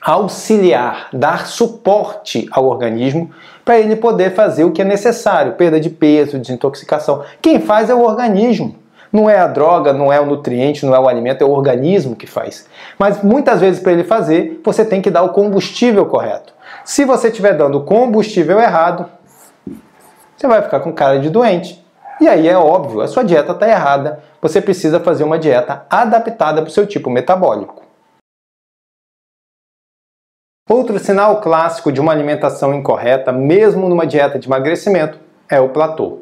auxiliar, 0.00 1.08
dar 1.12 1.46
suporte 1.46 2.48
ao 2.50 2.64
organismo 2.66 3.30
para 3.64 3.78
ele 3.78 3.96
poder 3.96 4.34
fazer 4.34 4.64
o 4.64 4.72
que 4.72 4.82
é 4.82 4.84
necessário, 4.84 5.52
perda 5.52 5.78
de 5.78 5.90
peso, 5.90 6.38
desintoxicação. 6.38 7.22
Quem 7.42 7.60
faz 7.60 7.90
é 7.90 7.94
o 7.94 8.02
organismo. 8.02 8.76
Não 9.12 9.28
é 9.28 9.38
a 9.38 9.46
droga, 9.48 9.92
não 9.92 10.12
é 10.12 10.20
o 10.20 10.26
nutriente, 10.26 10.86
não 10.86 10.94
é 10.94 11.00
o 11.00 11.08
alimento, 11.08 11.42
é 11.42 11.44
o 11.44 11.50
organismo 11.50 12.14
que 12.14 12.28
faz. 12.28 12.66
Mas 12.96 13.22
muitas 13.22 13.60
vezes 13.60 13.80
para 13.80 13.92
ele 13.92 14.04
fazer, 14.04 14.60
você 14.64 14.84
tem 14.84 15.02
que 15.02 15.10
dar 15.10 15.22
o 15.22 15.30
combustível 15.30 16.06
correto. 16.06 16.54
Se 16.84 17.04
você 17.04 17.28
estiver 17.28 17.54
dando 17.54 17.80
combustível 17.80 18.60
errado, 18.60 19.06
você 20.36 20.46
vai 20.46 20.62
ficar 20.62 20.80
com 20.80 20.92
cara 20.92 21.18
de 21.18 21.28
doente. 21.28 21.84
E 22.20 22.28
aí 22.28 22.46
é 22.46 22.56
óbvio, 22.56 23.00
a 23.00 23.08
sua 23.08 23.24
dieta 23.24 23.52
está 23.52 23.68
errada. 23.68 24.20
Você 24.40 24.60
precisa 24.60 25.00
fazer 25.00 25.24
uma 25.24 25.38
dieta 25.38 25.84
adaptada 25.90 26.62
para 26.62 26.68
o 26.68 26.72
seu 26.72 26.86
tipo 26.86 27.10
metabólico. 27.10 27.89
Outro 30.72 31.00
sinal 31.00 31.40
clássico 31.40 31.90
de 31.90 32.00
uma 32.00 32.12
alimentação 32.12 32.72
incorreta, 32.72 33.32
mesmo 33.32 33.88
numa 33.88 34.06
dieta 34.06 34.38
de 34.38 34.46
emagrecimento, 34.46 35.18
é 35.48 35.58
o 35.58 35.70
platô. 35.70 36.20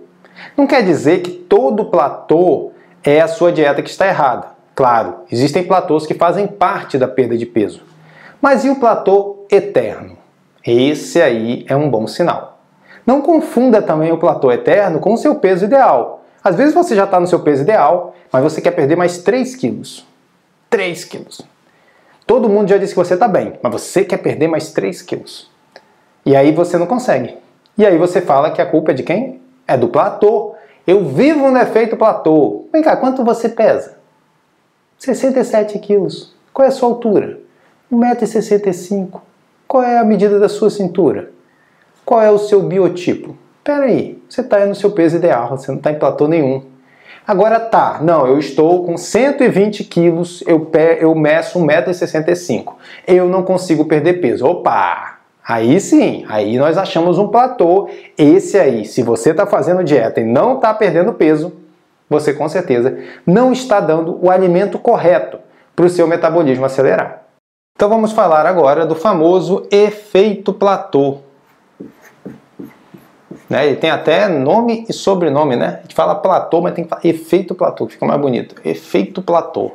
Não 0.56 0.66
quer 0.66 0.82
dizer 0.82 1.20
que 1.20 1.30
todo 1.30 1.90
platô 1.90 2.72
é 3.04 3.20
a 3.20 3.28
sua 3.28 3.52
dieta 3.52 3.82
que 3.82 3.90
está 3.90 4.06
errada. 4.06 4.46
Claro, 4.74 5.16
existem 5.30 5.64
platôs 5.64 6.06
que 6.06 6.14
fazem 6.14 6.46
parte 6.46 6.96
da 6.96 7.06
perda 7.06 7.36
de 7.36 7.44
peso. 7.44 7.82
Mas 8.40 8.64
e 8.64 8.70
o 8.70 8.76
platô 8.76 9.44
eterno? 9.50 10.16
Esse 10.66 11.20
aí 11.20 11.66
é 11.68 11.76
um 11.76 11.90
bom 11.90 12.06
sinal. 12.06 12.58
Não 13.04 13.20
confunda 13.20 13.82
também 13.82 14.12
o 14.12 14.18
platô 14.18 14.50
eterno 14.50 14.98
com 14.98 15.12
o 15.12 15.18
seu 15.18 15.34
peso 15.34 15.66
ideal. 15.66 16.24
Às 16.42 16.56
vezes 16.56 16.72
você 16.72 16.96
já 16.96 17.04
está 17.04 17.20
no 17.20 17.26
seu 17.26 17.40
peso 17.40 17.64
ideal, 17.64 18.14
mas 18.32 18.42
você 18.42 18.62
quer 18.62 18.70
perder 18.70 18.96
mais 18.96 19.18
3 19.18 19.54
quilos. 19.56 20.06
3 20.70 21.04
quilos. 21.04 21.42
Todo 22.28 22.46
mundo 22.46 22.68
já 22.68 22.76
disse 22.76 22.92
que 22.92 22.98
você 22.98 23.14
está 23.14 23.26
bem, 23.26 23.54
mas 23.62 23.72
você 23.72 24.04
quer 24.04 24.18
perder 24.18 24.48
mais 24.48 24.70
3 24.70 25.00
quilos. 25.00 25.50
E 26.26 26.36
aí 26.36 26.52
você 26.52 26.76
não 26.76 26.86
consegue. 26.86 27.38
E 27.78 27.86
aí 27.86 27.96
você 27.96 28.20
fala 28.20 28.50
que 28.50 28.60
a 28.60 28.66
culpa 28.66 28.90
é 28.90 28.94
de 28.94 29.02
quem? 29.02 29.40
É 29.66 29.78
do 29.78 29.88
platô. 29.88 30.54
Eu 30.86 31.06
vivo 31.06 31.50
no 31.50 31.56
efeito 31.56 31.96
platô. 31.96 32.66
Vem 32.70 32.82
cá, 32.82 32.98
quanto 32.98 33.24
você 33.24 33.48
pesa? 33.48 33.96
67 34.98 35.78
quilos. 35.78 36.34
Qual 36.52 36.66
é 36.66 36.68
a 36.68 36.70
sua 36.70 36.90
altura? 36.90 37.40
1,65m. 37.90 39.22
Qual 39.66 39.82
é 39.82 39.96
a 39.96 40.04
medida 40.04 40.38
da 40.38 40.50
sua 40.50 40.68
cintura? 40.68 41.30
Qual 42.04 42.20
é 42.20 42.30
o 42.30 42.38
seu 42.38 42.62
biotipo? 42.62 43.34
Espera 43.56 43.86
aí, 43.86 44.22
você 44.28 44.42
está 44.42 44.66
no 44.66 44.74
seu 44.74 44.90
peso 44.90 45.16
ideal, 45.16 45.56
você 45.56 45.70
não 45.70 45.78
está 45.78 45.90
em 45.90 45.98
platô 45.98 46.28
nenhum. 46.28 46.62
Agora 47.28 47.60
tá, 47.60 47.98
não, 48.00 48.26
eu 48.26 48.38
estou 48.38 48.86
com 48.86 48.96
120 48.96 49.84
quilos, 49.84 50.42
eu, 50.46 50.66
eu 50.98 51.14
meço 51.14 51.58
1,65m. 51.60 52.72
Eu 53.06 53.28
não 53.28 53.42
consigo 53.42 53.84
perder 53.84 54.14
peso. 54.14 54.46
Opa! 54.46 55.18
Aí 55.46 55.78
sim, 55.78 56.24
aí 56.26 56.56
nós 56.56 56.78
achamos 56.78 57.18
um 57.18 57.28
platô. 57.28 57.90
Esse 58.16 58.58
aí, 58.58 58.86
se 58.86 59.02
você 59.02 59.32
está 59.32 59.46
fazendo 59.46 59.84
dieta 59.84 60.22
e 60.22 60.24
não 60.24 60.54
está 60.54 60.72
perdendo 60.72 61.12
peso, 61.12 61.52
você 62.08 62.32
com 62.32 62.48
certeza 62.48 62.96
não 63.26 63.52
está 63.52 63.78
dando 63.78 64.18
o 64.24 64.30
alimento 64.30 64.78
correto 64.78 65.38
para 65.76 65.84
o 65.84 65.90
seu 65.90 66.06
metabolismo 66.06 66.64
acelerar. 66.64 67.24
Então 67.76 67.90
vamos 67.90 68.12
falar 68.12 68.46
agora 68.46 68.86
do 68.86 68.94
famoso 68.94 69.66
efeito 69.70 70.50
platô. 70.50 71.18
Né? 73.48 73.66
Ele 73.66 73.76
tem 73.76 73.90
até 73.90 74.28
nome 74.28 74.84
e 74.88 74.92
sobrenome, 74.92 75.56
né? 75.56 75.78
A 75.78 75.82
gente 75.82 75.94
fala 75.94 76.14
platô, 76.14 76.60
mas 76.60 76.74
tem 76.74 76.84
que 76.84 76.90
falar 76.90 77.04
efeito 77.04 77.54
platô, 77.54 77.86
que 77.86 77.94
fica 77.94 78.06
mais 78.06 78.20
bonito. 78.20 78.54
Efeito 78.64 79.22
platô. 79.22 79.72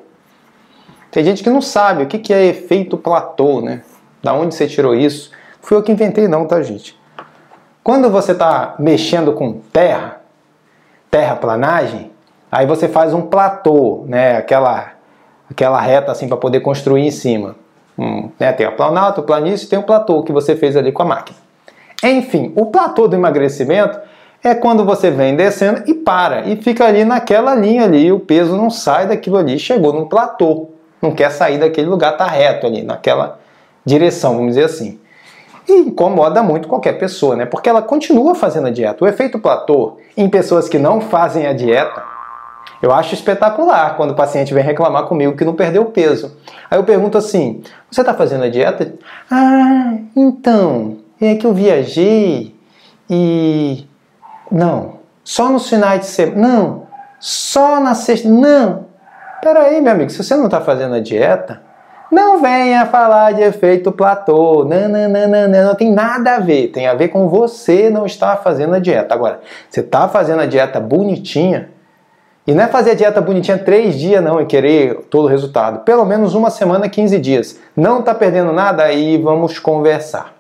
Tem 1.10 1.24
gente 1.24 1.44
que 1.44 1.50
não 1.50 1.62
sabe 1.62 2.04
o 2.04 2.08
que 2.08 2.34
é 2.34 2.46
efeito 2.46 2.98
platô, 2.98 3.62
né? 3.62 3.82
Da 4.22 4.34
onde 4.34 4.56
você 4.56 4.68
tirou 4.68 4.96
isso? 4.96 5.32
Fui 5.62 5.78
eu 5.78 5.84
que 5.84 5.92
inventei, 5.92 6.28
não, 6.28 6.46
tá, 6.46 6.62
gente? 6.62 6.98
Quando 7.84 8.10
você 8.10 8.32
está 8.32 8.76
mexendo 8.80 9.34
com 9.34 9.60
terra, 9.72 10.22
terraplanagem, 11.12 12.12
aí 12.52 12.66
você 12.66 12.88
faz 12.88 13.14
um 13.14 13.22
platô, 13.22 14.06
né? 14.08 14.38
Aquela, 14.38 14.94
aquela 15.50 15.80
reta 15.82 16.12
assim 16.12 16.28
para 16.28 16.38
poder 16.38 16.62
construir 16.62 17.06
em 17.06 17.12
cima. 17.12 17.56
Hum, 17.98 18.30
né? 18.40 18.52
Tem 18.54 18.66
a 18.66 18.72
planalto, 18.72 19.22
planície 19.24 19.68
tem 19.68 19.78
o 19.78 19.84
platô 19.84 20.24
que 20.24 20.32
você 20.32 20.56
fez 20.56 20.76
ali 20.76 20.92
com 20.92 21.04
a 21.04 21.06
máquina. 21.06 21.38
Enfim, 22.04 22.52
o 22.56 22.66
platô 22.66 23.08
do 23.08 23.16
emagrecimento 23.16 23.98
é 24.44 24.54
quando 24.54 24.84
você 24.84 25.10
vem 25.10 25.36
descendo 25.36 25.84
e 25.88 25.94
para 25.94 26.42
e 26.42 26.58
fica 26.58 26.86
ali 26.86 27.06
naquela 27.06 27.56
linha 27.56 27.86
ali, 27.86 28.12
o 28.12 28.20
peso 28.20 28.58
não 28.58 28.70
sai 28.70 29.08
daquilo 29.08 29.38
ali, 29.38 29.58
chegou 29.58 29.94
no 29.94 30.08
platô, 30.08 30.70
não 31.02 31.12
quer 31.12 31.32
sair 31.32 31.58
daquele 31.58 31.88
lugar, 31.88 32.18
tá 32.18 32.26
reto 32.26 32.68
ali, 32.68 32.84
naquela 32.84 33.40
direção, 33.86 34.36
vamos 34.36 34.50
dizer 34.50 34.66
assim. 34.66 35.00
E 35.68 35.72
incomoda 35.74 36.44
muito 36.44 36.68
qualquer 36.68 37.00
pessoa, 37.00 37.38
né? 37.38 37.46
Porque 37.46 37.70
ela 37.70 37.82
continua 37.82 38.36
fazendo 38.36 38.68
a 38.68 38.70
dieta. 38.70 39.06
O 39.06 39.08
efeito 39.08 39.40
platô 39.40 39.98
em 40.18 40.28
pessoas 40.28 40.68
que 40.68 40.78
não 40.78 41.00
fazem 41.00 41.48
a 41.48 41.54
dieta, 41.54 42.04
eu 42.82 42.92
acho 42.92 43.14
espetacular 43.14 43.96
quando 43.96 44.12
o 44.12 44.16
paciente 44.16 44.54
vem 44.54 44.62
reclamar 44.62 45.06
comigo 45.06 45.38
que 45.38 45.46
não 45.46 45.54
perdeu 45.54 45.86
peso. 45.86 46.36
Aí 46.70 46.78
eu 46.78 46.84
pergunto 46.84 47.18
assim: 47.18 47.62
você 47.90 48.02
está 48.02 48.14
fazendo 48.14 48.44
a 48.44 48.50
dieta? 48.50 48.94
Ah, 49.32 49.94
então, 50.14 50.98
é 51.28 51.36
que 51.36 51.46
eu 51.46 51.54
viajei 51.54 52.56
e. 53.10 53.86
Não, 54.52 55.00
só 55.24 55.50
nos 55.50 55.70
finais 55.70 56.02
de 56.02 56.06
semana. 56.08 56.48
Não, 56.48 56.88
só 57.20 57.80
na 57.80 57.96
sexta. 57.96 58.28
Não! 58.28 58.86
Peraí, 59.42 59.82
meu 59.82 59.92
amigo, 59.92 60.10
se 60.10 60.24
você 60.24 60.36
não 60.36 60.46
está 60.46 60.62
fazendo 60.62 60.96
a 60.96 61.00
dieta, 61.00 61.62
não 62.12 62.42
venha 62.42 62.86
falar 62.86 63.34
de 63.34 63.42
efeito 63.42 63.92
platô. 63.92 64.64
Não, 64.64 64.88
não, 64.88 65.10
não, 65.10 65.28
não, 65.28 65.48
não, 65.48 65.64
não 65.66 65.76
tem 65.76 65.92
nada 65.92 66.36
a 66.36 66.40
ver. 66.40 66.68
Tem 66.68 66.88
a 66.88 66.94
ver 66.94 67.10
com 67.10 67.28
você 67.28 67.90
não 67.90 68.06
estar 68.06 68.38
fazendo 68.38 68.76
a 68.76 68.80
dieta. 68.80 69.14
Agora, 69.14 69.42
você 69.70 69.80
está 69.80 70.08
fazendo 70.08 70.42
a 70.42 70.46
dieta 70.46 70.80
bonitinha, 70.80 71.70
e 72.46 72.54
não 72.54 72.64
é 72.64 72.68
fazer 72.68 72.92
a 72.92 72.94
dieta 72.94 73.22
bonitinha 73.22 73.58
três 73.58 73.98
dias, 73.98 74.22
não, 74.22 74.42
e 74.42 74.46
querer 74.46 75.06
todo 75.10 75.26
o 75.26 75.28
resultado. 75.28 75.80
Pelo 75.80 76.06
menos 76.06 76.36
uma 76.36 76.50
semana, 76.50 76.90
15 76.90 77.18
dias. 77.20 77.60
Não 77.76 78.00
está 78.00 78.14
perdendo 78.14 78.52
nada, 78.52 78.84
aí 78.84 79.18
vamos 79.18 79.58
conversar. 79.60 80.33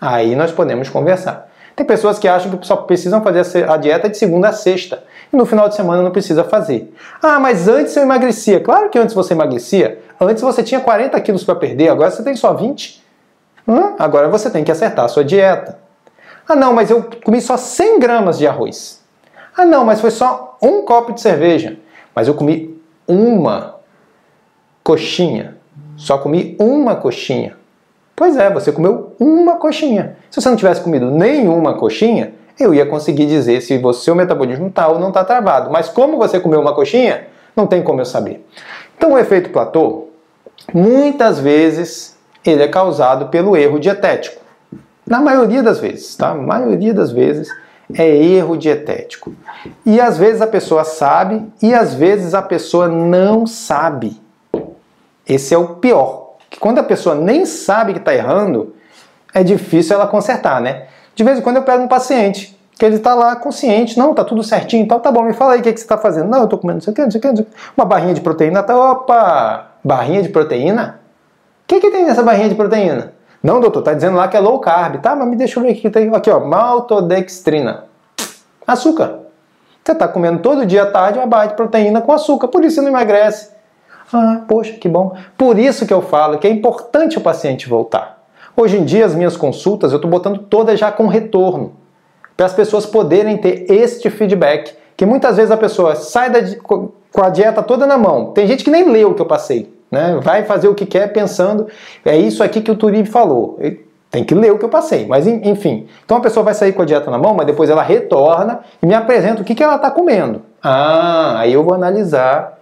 Aí 0.00 0.34
nós 0.34 0.50
podemos 0.50 0.88
conversar. 0.88 1.48
Tem 1.76 1.86
pessoas 1.86 2.18
que 2.18 2.26
acham 2.26 2.56
que 2.56 2.66
só 2.66 2.76
precisam 2.76 3.22
fazer 3.22 3.68
a 3.68 3.76
dieta 3.76 4.08
de 4.08 4.16
segunda 4.16 4.48
a 4.48 4.52
sexta 4.52 5.02
e 5.32 5.36
no 5.36 5.46
final 5.46 5.68
de 5.68 5.76
semana 5.76 6.02
não 6.02 6.10
precisa 6.10 6.44
fazer. 6.44 6.92
Ah, 7.22 7.38
mas 7.38 7.68
antes 7.68 7.94
eu 7.96 8.02
emagrecia. 8.02 8.60
Claro 8.60 8.90
que 8.90 8.98
antes 8.98 9.14
você 9.14 9.34
emagrecia. 9.34 9.98
Antes 10.20 10.42
você 10.42 10.62
tinha 10.62 10.80
40 10.80 11.20
quilos 11.20 11.44
para 11.44 11.54
perder, 11.54 11.88
agora 11.88 12.10
você 12.10 12.22
tem 12.22 12.34
só 12.34 12.52
20. 12.52 13.02
Hum? 13.68 13.94
Agora 13.98 14.28
você 14.28 14.50
tem 14.50 14.64
que 14.64 14.72
acertar 14.72 15.04
a 15.04 15.08
sua 15.08 15.24
dieta. 15.24 15.78
Ah, 16.48 16.56
não, 16.56 16.72
mas 16.72 16.90
eu 16.90 17.08
comi 17.24 17.40
só 17.40 17.56
100 17.56 18.00
gramas 18.00 18.38
de 18.38 18.46
arroz. 18.46 19.00
Ah, 19.56 19.64
não, 19.64 19.84
mas 19.84 20.00
foi 20.00 20.10
só 20.10 20.58
um 20.60 20.82
copo 20.82 21.12
de 21.12 21.20
cerveja. 21.20 21.78
Mas 22.14 22.26
eu 22.26 22.34
comi 22.34 22.80
uma 23.06 23.76
coxinha. 24.82 25.56
Só 25.96 26.18
comi 26.18 26.56
uma 26.58 26.96
coxinha. 26.96 27.56
Pois 28.20 28.36
é, 28.36 28.50
você 28.50 28.70
comeu 28.70 29.16
uma 29.18 29.56
coxinha. 29.56 30.14
Se 30.30 30.42
você 30.42 30.50
não 30.50 30.54
tivesse 30.54 30.82
comido 30.82 31.10
nenhuma 31.10 31.72
coxinha, 31.72 32.34
eu 32.58 32.74
ia 32.74 32.84
conseguir 32.84 33.24
dizer 33.24 33.62
se 33.62 33.80
o 33.82 33.92
seu 33.94 34.14
metabolismo 34.14 34.66
está 34.66 34.88
ou 34.88 34.98
não 34.98 35.08
está 35.08 35.24
travado. 35.24 35.70
Mas 35.70 35.88
como 35.88 36.18
você 36.18 36.38
comeu 36.38 36.60
uma 36.60 36.74
coxinha, 36.74 37.28
não 37.56 37.66
tem 37.66 37.82
como 37.82 38.02
eu 38.02 38.04
saber. 38.04 38.46
Então 38.94 39.14
o 39.14 39.18
efeito 39.18 39.48
platô, 39.48 40.08
muitas 40.74 41.40
vezes, 41.40 42.14
ele 42.44 42.62
é 42.62 42.68
causado 42.68 43.28
pelo 43.28 43.56
erro 43.56 43.80
dietético. 43.80 44.42
Na 45.06 45.18
maioria 45.22 45.62
das 45.62 45.80
vezes, 45.80 46.14
tá? 46.14 46.34
Na 46.34 46.42
maioria 46.42 46.92
das 46.92 47.10
vezes 47.10 47.48
é 47.94 48.06
erro 48.06 48.54
dietético. 48.54 49.32
E 49.86 49.98
às 49.98 50.18
vezes 50.18 50.42
a 50.42 50.46
pessoa 50.46 50.84
sabe 50.84 51.42
e 51.62 51.72
às 51.72 51.94
vezes 51.94 52.34
a 52.34 52.42
pessoa 52.42 52.86
não 52.86 53.46
sabe. 53.46 54.20
Esse 55.26 55.54
é 55.54 55.58
o 55.58 55.76
pior 55.76 56.19
que 56.50 56.58
quando 56.58 56.78
a 56.78 56.82
pessoa 56.82 57.14
nem 57.14 57.46
sabe 57.46 57.92
que 57.92 58.00
está 58.00 58.12
errando, 58.12 58.74
é 59.32 59.42
difícil 59.44 59.94
ela 59.94 60.08
consertar, 60.08 60.60
né? 60.60 60.88
De 61.14 61.22
vez 61.22 61.38
em 61.38 61.42
quando 61.42 61.56
eu 61.56 61.62
pego 61.62 61.84
um 61.84 61.88
paciente 61.88 62.58
que 62.76 62.84
ele 62.84 62.96
está 62.96 63.14
lá 63.14 63.36
consciente, 63.36 63.98
não, 63.98 64.14
tá 64.14 64.24
tudo 64.24 64.42
certinho, 64.42 64.82
então 64.82 64.98
tá 64.98 65.12
bom, 65.12 65.22
me 65.22 65.34
fala 65.34 65.52
aí 65.52 65.60
o 65.60 65.62
que, 65.62 65.72
que 65.72 65.78
você 65.78 65.84
está 65.84 65.98
fazendo. 65.98 66.28
Não, 66.28 66.38
eu 66.38 66.44
estou 66.44 66.58
comendo 66.58 66.76
não 66.76 66.80
sei 66.82 66.92
o 66.92 66.96
que, 66.96 67.02
não 67.02 67.10
sei 67.10 67.18
o 67.18 67.22
que, 67.22 67.28
não 67.28 67.36
sei 67.36 67.44
o 67.44 67.48
que. 67.48 67.56
Uma 67.76 67.84
barrinha 67.84 68.14
de 68.14 68.20
proteína, 68.20 68.62
tá, 68.62 68.76
opa, 68.76 69.66
barrinha 69.84 70.22
de 70.22 70.30
proteína? 70.30 70.98
O 71.64 71.66
que, 71.68 71.78
que 71.78 71.90
tem 71.90 72.04
nessa 72.06 72.22
barrinha 72.22 72.48
de 72.48 72.54
proteína? 72.54 73.12
Não, 73.42 73.60
doutor, 73.60 73.82
tá 73.82 73.92
dizendo 73.92 74.16
lá 74.16 74.28
que 74.28 74.36
é 74.36 74.40
low 74.40 74.58
carb, 74.58 75.00
tá? 75.00 75.14
Mas 75.14 75.28
me 75.28 75.36
deixa 75.36 75.58
eu 75.58 75.62
ver 75.62 75.74
que 75.74 75.88
tem. 75.88 76.14
Aqui, 76.14 76.30
ó, 76.30 76.40
maltodextrina. 76.40 77.84
Açúcar. 78.66 79.20
Você 79.84 79.92
está 79.92 80.06
comendo 80.08 80.40
todo 80.40 80.66
dia 80.66 80.82
à 80.82 80.86
tarde 80.86 81.18
uma 81.18 81.26
barra 81.26 81.46
de 81.46 81.54
proteína 81.54 82.00
com 82.00 82.12
açúcar, 82.12 82.48
por 82.48 82.64
isso 82.64 82.76
você 82.76 82.80
não 82.82 82.88
emagrece. 82.88 83.50
Ah, 84.12 84.42
poxa, 84.48 84.72
que 84.72 84.88
bom. 84.88 85.14
Por 85.36 85.58
isso 85.58 85.86
que 85.86 85.92
eu 85.92 86.02
falo 86.02 86.38
que 86.38 86.46
é 86.46 86.50
importante 86.50 87.18
o 87.18 87.20
paciente 87.20 87.68
voltar. 87.68 88.20
Hoje 88.56 88.76
em 88.76 88.84
dia, 88.84 89.06
as 89.06 89.14
minhas 89.14 89.36
consultas 89.36 89.92
eu 89.92 89.96
estou 89.96 90.10
botando 90.10 90.38
todas 90.38 90.78
já 90.78 90.90
com 90.90 91.06
retorno, 91.06 91.72
para 92.36 92.46
as 92.46 92.52
pessoas 92.52 92.86
poderem 92.86 93.36
ter 93.36 93.70
este 93.70 94.10
feedback. 94.10 94.74
Que 94.96 95.06
muitas 95.06 95.36
vezes 95.36 95.50
a 95.50 95.56
pessoa 95.56 95.94
sai 95.94 96.28
da, 96.28 96.40
com 96.60 97.22
a 97.22 97.30
dieta 97.30 97.62
toda 97.62 97.86
na 97.86 97.96
mão. 97.96 98.32
Tem 98.32 98.46
gente 98.46 98.64
que 98.64 98.70
nem 98.70 98.88
leu 98.90 99.10
o 99.10 99.14
que 99.14 99.22
eu 99.22 99.26
passei. 99.26 99.72
Né? 99.90 100.18
Vai 100.22 100.44
fazer 100.44 100.68
o 100.68 100.74
que 100.74 100.86
quer 100.86 101.12
pensando, 101.12 101.66
é 102.04 102.16
isso 102.16 102.42
aqui 102.44 102.60
que 102.60 102.70
o 102.70 102.76
Turib 102.76 103.06
falou. 103.06 103.58
Tem 104.10 104.24
que 104.24 104.34
ler 104.34 104.52
o 104.52 104.58
que 104.58 104.64
eu 104.64 104.68
passei, 104.68 105.06
mas 105.06 105.26
enfim. 105.26 105.86
Então 106.04 106.16
a 106.16 106.20
pessoa 106.20 106.44
vai 106.44 106.54
sair 106.54 106.72
com 106.72 106.82
a 106.82 106.84
dieta 106.84 107.10
na 107.10 107.18
mão, 107.18 107.34
mas 107.34 107.46
depois 107.46 107.70
ela 107.70 107.82
retorna 107.82 108.60
e 108.82 108.86
me 108.86 108.94
apresenta 108.94 109.42
o 109.42 109.44
que, 109.44 109.54
que 109.54 109.62
ela 109.62 109.76
está 109.76 109.90
comendo. 109.90 110.42
Ah, 110.62 111.38
aí 111.38 111.52
eu 111.52 111.62
vou 111.62 111.74
analisar 111.74 112.59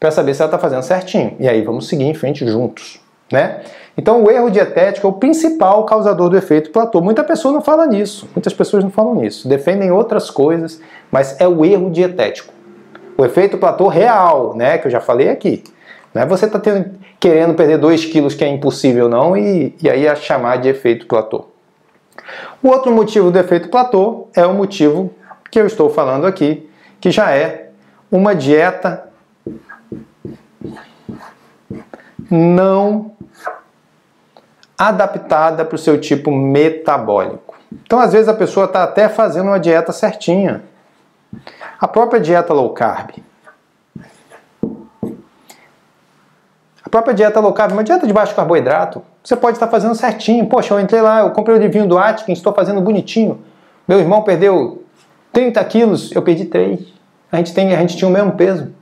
para 0.00 0.10
saber 0.10 0.32
se 0.32 0.40
ela 0.40 0.48
está 0.48 0.58
fazendo 0.58 0.82
certinho. 0.82 1.36
E 1.38 1.46
aí 1.46 1.60
vamos 1.60 1.86
seguir 1.86 2.04
em 2.04 2.14
frente 2.14 2.46
juntos. 2.46 2.98
Né? 3.30 3.60
Então 3.96 4.24
o 4.24 4.30
erro 4.30 4.50
dietético 4.50 5.06
é 5.06 5.10
o 5.10 5.12
principal 5.12 5.84
causador 5.84 6.30
do 6.30 6.36
efeito 6.36 6.70
platô. 6.70 7.00
Muita 7.00 7.22
pessoa 7.22 7.52
não 7.52 7.60
fala 7.60 7.86
nisso, 7.86 8.28
muitas 8.34 8.52
pessoas 8.52 8.82
não 8.82 8.90
falam 8.90 9.14
nisso, 9.14 9.46
defendem 9.46 9.92
outras 9.92 10.30
coisas, 10.30 10.80
mas 11.12 11.38
é 11.40 11.46
o 11.46 11.64
erro 11.64 11.90
dietético. 11.90 12.52
O 13.16 13.24
efeito 13.24 13.58
platô 13.58 13.86
real, 13.86 14.56
né, 14.56 14.78
que 14.78 14.86
eu 14.86 14.90
já 14.90 15.00
falei 15.00 15.28
aqui. 15.28 15.62
Não 16.14 16.22
é 16.22 16.26
você 16.26 16.46
está 16.46 16.60
querendo 17.20 17.54
perder 17.54 17.78
2 17.78 18.06
quilos 18.06 18.34
que 18.34 18.42
é 18.42 18.48
impossível 18.48 19.08
não 19.08 19.36
e, 19.36 19.76
e 19.80 19.88
aí 19.88 20.08
a 20.08 20.16
chamar 20.16 20.56
de 20.56 20.68
efeito 20.68 21.06
platô. 21.06 21.44
O 22.62 22.68
outro 22.68 22.90
motivo 22.90 23.30
do 23.30 23.38
efeito 23.38 23.68
platô 23.68 24.28
é 24.34 24.44
o 24.44 24.54
motivo 24.54 25.12
que 25.50 25.60
eu 25.60 25.66
estou 25.66 25.90
falando 25.90 26.26
aqui, 26.26 26.68
que 27.00 27.10
já 27.10 27.30
é 27.30 27.68
uma 28.10 28.34
dieta 28.34 29.09
não 32.30 33.12
adaptada 34.78 35.64
para 35.64 35.74
o 35.74 35.78
seu 35.78 36.00
tipo 36.00 36.30
metabólico. 36.30 37.54
Então, 37.72 37.98
às 37.98 38.12
vezes, 38.12 38.28
a 38.28 38.34
pessoa 38.34 38.66
está 38.66 38.82
até 38.82 39.08
fazendo 39.08 39.48
uma 39.48 39.60
dieta 39.60 39.92
certinha. 39.92 40.62
A 41.78 41.86
própria 41.86 42.20
dieta 42.20 42.52
low 42.52 42.70
carb. 42.70 43.10
A 46.82 46.88
própria 46.90 47.14
dieta 47.14 47.38
low 47.40 47.52
carb, 47.52 47.72
uma 47.72 47.84
dieta 47.84 48.06
de 48.06 48.12
baixo 48.12 48.34
carboidrato, 48.34 49.02
você 49.22 49.36
pode 49.36 49.56
estar 49.56 49.68
fazendo 49.68 49.94
certinho. 49.94 50.46
Poxa, 50.46 50.74
eu 50.74 50.80
entrei 50.80 51.00
lá, 51.00 51.20
eu 51.20 51.30
comprei 51.30 51.56
o 51.56 51.60
livrinho 51.60 51.86
do 51.86 51.98
Atkins, 51.98 52.38
estou 52.38 52.52
fazendo 52.52 52.80
bonitinho. 52.80 53.40
Meu 53.86 54.00
irmão 54.00 54.22
perdeu 54.22 54.82
30 55.32 55.62
quilos, 55.64 56.10
eu 56.12 56.22
perdi 56.22 56.46
3. 56.46 56.80
A 57.30 57.36
gente, 57.36 57.54
tem, 57.54 57.74
a 57.74 57.78
gente 57.78 57.96
tinha 57.96 58.08
o 58.08 58.12
mesmo 58.12 58.32
peso. 58.32 58.72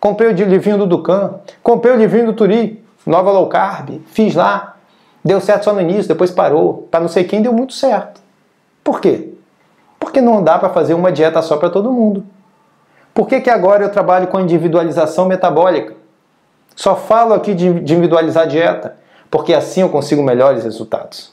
Comprei 0.00 0.30
o 0.30 0.32
livrinho 0.32 0.78
do 0.78 0.86
Ducan, 0.86 1.34
comprei 1.62 1.92
o 1.92 1.96
livrinho 1.96 2.26
do 2.26 2.32
Turi, 2.32 2.82
Nova 3.06 3.30
Low 3.30 3.48
Carb, 3.48 4.00
fiz 4.06 4.34
lá. 4.34 4.76
Deu 5.22 5.38
certo 5.40 5.64
só 5.64 5.72
no 5.74 5.80
início, 5.82 6.08
depois 6.08 6.30
parou. 6.30 6.88
Para 6.90 7.00
não 7.00 7.08
sei 7.08 7.24
quem 7.24 7.42
deu 7.42 7.52
muito 7.52 7.74
certo. 7.74 8.20
Por 8.82 9.00
quê? 9.00 9.34
Porque 9.98 10.22
não 10.22 10.42
dá 10.42 10.58
para 10.58 10.70
fazer 10.70 10.94
uma 10.94 11.12
dieta 11.12 11.42
só 11.42 11.58
para 11.58 11.68
todo 11.68 11.92
mundo. 11.92 12.24
Por 13.12 13.28
que, 13.28 13.40
que 13.40 13.50
agora 13.50 13.84
eu 13.84 13.90
trabalho 13.90 14.28
com 14.28 14.40
individualização 14.40 15.26
metabólica? 15.26 15.94
Só 16.74 16.96
falo 16.96 17.34
aqui 17.34 17.52
de 17.52 17.66
individualizar 17.66 18.44
a 18.44 18.46
dieta, 18.46 18.96
porque 19.30 19.52
assim 19.52 19.82
eu 19.82 19.90
consigo 19.90 20.22
melhores 20.22 20.64
resultados. 20.64 21.30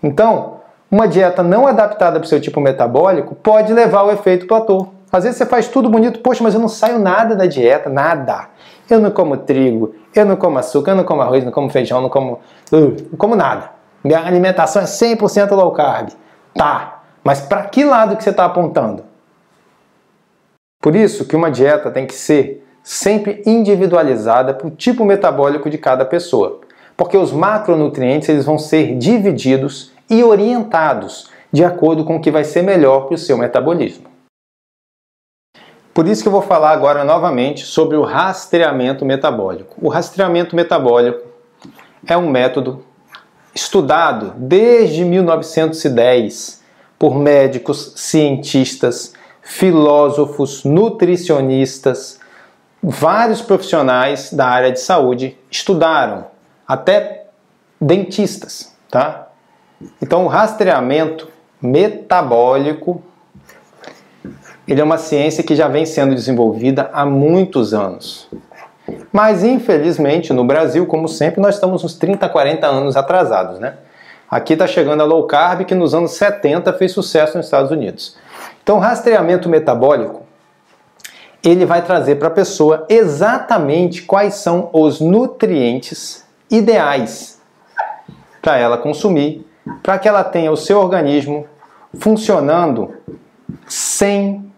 Então, 0.00 0.60
uma 0.88 1.08
dieta 1.08 1.42
não 1.42 1.66
adaptada 1.66 2.20
para 2.20 2.26
o 2.26 2.28
seu 2.28 2.40
tipo 2.40 2.60
metabólico 2.60 3.34
pode 3.34 3.72
levar 3.72 4.00
ao 4.00 4.12
efeito 4.12 4.46
platô. 4.46 4.88
Às 5.12 5.24
vezes 5.24 5.36
você 5.36 5.44
faz 5.44 5.68
tudo 5.68 5.90
bonito, 5.90 6.20
poxa, 6.20 6.42
mas 6.42 6.54
eu 6.54 6.60
não 6.60 6.68
saio 6.68 6.98
nada 6.98 7.36
da 7.36 7.44
dieta, 7.44 7.90
nada. 7.90 8.48
Eu 8.88 8.98
não 8.98 9.10
como 9.10 9.36
trigo, 9.36 9.94
eu 10.14 10.24
não 10.24 10.36
como 10.36 10.58
açúcar, 10.58 10.92
eu 10.92 10.96
não 10.96 11.04
como 11.04 11.20
arroz, 11.20 11.44
não 11.44 11.52
como 11.52 11.68
feijão, 11.68 12.00
não 12.00 12.08
como, 12.08 12.40
uh, 12.72 12.96
não 13.10 13.18
como 13.18 13.36
nada. 13.36 13.70
Minha 14.02 14.20
alimentação 14.20 14.80
é 14.80 14.86
100% 14.86 15.50
low 15.52 15.70
carb. 15.72 16.08
Tá, 16.54 17.02
mas 17.22 17.40
para 17.40 17.64
que 17.64 17.84
lado 17.84 18.16
que 18.16 18.24
você 18.24 18.30
está 18.30 18.46
apontando? 18.46 19.04
Por 20.80 20.96
isso 20.96 21.26
que 21.26 21.36
uma 21.36 21.50
dieta 21.50 21.90
tem 21.90 22.06
que 22.06 22.14
ser 22.14 22.66
sempre 22.82 23.42
individualizada 23.46 24.54
para 24.54 24.66
o 24.66 24.70
tipo 24.70 25.04
metabólico 25.04 25.68
de 25.68 25.76
cada 25.76 26.06
pessoa. 26.06 26.60
Porque 26.96 27.16
os 27.16 27.32
macronutrientes 27.32 28.30
eles 28.30 28.46
vão 28.46 28.58
ser 28.58 28.96
divididos 28.96 29.92
e 30.08 30.24
orientados 30.24 31.30
de 31.52 31.64
acordo 31.64 32.04
com 32.04 32.16
o 32.16 32.20
que 32.20 32.30
vai 32.30 32.44
ser 32.44 32.62
melhor 32.62 33.06
para 33.06 33.14
o 33.14 33.18
seu 33.18 33.36
metabolismo. 33.36 34.11
Por 35.94 36.08
isso 36.08 36.22
que 36.22 36.28
eu 36.28 36.32
vou 36.32 36.42
falar 36.42 36.70
agora 36.70 37.04
novamente 37.04 37.66
sobre 37.66 37.96
o 37.96 38.02
rastreamento 38.02 39.04
metabólico. 39.04 39.76
O 39.80 39.88
rastreamento 39.88 40.56
metabólico 40.56 41.26
é 42.06 42.16
um 42.16 42.30
método 42.30 42.82
estudado 43.54 44.32
desde 44.36 45.04
1910 45.04 46.62
por 46.98 47.14
médicos, 47.14 47.92
cientistas, 47.96 49.12
filósofos, 49.42 50.64
nutricionistas, 50.64 52.18
vários 52.82 53.42
profissionais 53.42 54.32
da 54.32 54.46
área 54.46 54.72
de 54.72 54.80
saúde 54.80 55.36
estudaram, 55.50 56.26
até 56.66 57.26
dentistas, 57.78 58.74
tá? 58.90 59.28
Então, 60.00 60.24
o 60.24 60.28
rastreamento 60.28 61.28
metabólico 61.60 63.02
ele 64.66 64.80
é 64.80 64.84
uma 64.84 64.98
ciência 64.98 65.42
que 65.42 65.56
já 65.56 65.68
vem 65.68 65.84
sendo 65.84 66.14
desenvolvida 66.14 66.90
há 66.92 67.04
muitos 67.04 67.74
anos. 67.74 68.28
Mas, 69.12 69.44
infelizmente, 69.44 70.32
no 70.32 70.44
Brasil, 70.44 70.86
como 70.86 71.08
sempre, 71.08 71.40
nós 71.40 71.54
estamos 71.54 71.84
uns 71.84 71.94
30, 71.94 72.28
40 72.28 72.66
anos 72.66 72.96
atrasados, 72.96 73.58
né? 73.58 73.74
Aqui 74.30 74.54
está 74.54 74.66
chegando 74.66 75.02
a 75.02 75.04
low 75.04 75.26
carb, 75.26 75.64
que 75.64 75.74
nos 75.74 75.94
anos 75.94 76.12
70 76.12 76.72
fez 76.74 76.92
sucesso 76.92 77.36
nos 77.36 77.46
Estados 77.46 77.70
Unidos. 77.70 78.16
Então, 78.62 78.78
rastreamento 78.78 79.48
metabólico, 79.48 80.22
ele 81.44 81.66
vai 81.66 81.82
trazer 81.82 82.16
para 82.16 82.28
a 82.28 82.30
pessoa 82.30 82.86
exatamente 82.88 84.02
quais 84.02 84.34
são 84.34 84.70
os 84.72 85.00
nutrientes 85.00 86.24
ideais 86.50 87.40
para 88.40 88.56
ela 88.56 88.78
consumir, 88.78 89.46
para 89.82 89.98
que 89.98 90.08
ela 90.08 90.24
tenha 90.24 90.50
o 90.50 90.56
seu 90.56 90.78
organismo 90.78 91.46
funcionando 91.98 92.94
100%. 93.68 94.51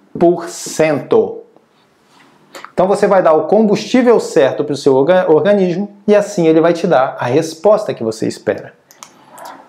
Então 2.72 2.86
você 2.86 3.06
vai 3.06 3.22
dar 3.22 3.32
o 3.32 3.46
combustível 3.46 4.18
certo 4.18 4.64
para 4.64 4.72
o 4.72 4.76
seu 4.76 4.94
organismo 4.94 5.96
e 6.06 6.14
assim 6.14 6.46
ele 6.46 6.60
vai 6.60 6.72
te 6.72 6.86
dar 6.86 7.16
a 7.18 7.26
resposta 7.26 7.94
que 7.94 8.02
você 8.02 8.26
espera. 8.26 8.72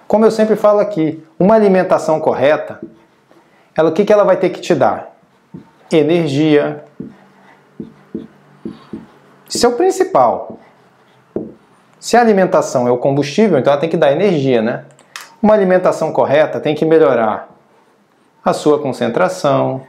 Como 0.07 0.25
eu 0.25 0.31
sempre 0.31 0.55
falo 0.55 0.79
aqui, 0.79 1.23
uma 1.39 1.55
alimentação 1.55 2.19
correta, 2.19 2.79
ela, 3.75 3.89
o 3.89 3.91
que, 3.91 4.05
que 4.05 4.13
ela 4.13 4.23
vai 4.23 4.37
ter 4.37 4.49
que 4.49 4.61
te 4.61 4.73
dar? 4.73 5.15
Energia. 5.91 6.83
Isso 9.49 9.65
é 9.65 9.69
o 9.69 9.73
principal. 9.73 10.59
Se 11.99 12.15
a 12.15 12.21
alimentação 12.21 12.87
é 12.87 12.91
o 12.91 12.97
combustível, 12.97 13.57
então 13.57 13.73
ela 13.73 13.79
tem 13.79 13.89
que 13.89 13.97
dar 13.97 14.11
energia, 14.11 14.61
né? 14.61 14.85
Uma 15.41 15.53
alimentação 15.53 16.11
correta 16.11 16.59
tem 16.59 16.75
que 16.75 16.85
melhorar 16.85 17.49
a 18.43 18.53
sua 18.53 18.79
concentração, 18.79 19.81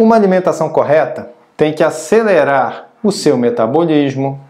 Uma 0.00 0.16
alimentação 0.16 0.70
correta 0.70 1.30
tem 1.58 1.74
que 1.74 1.84
acelerar 1.84 2.88
o 3.04 3.12
seu 3.12 3.36
metabolismo, 3.36 4.40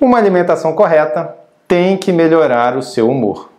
Uma 0.00 0.16
alimentação 0.18 0.74
correta 0.74 1.36
tem 1.66 1.96
que 1.96 2.12
melhorar 2.12 2.76
o 2.76 2.82
seu 2.82 3.10
humor. 3.10 3.50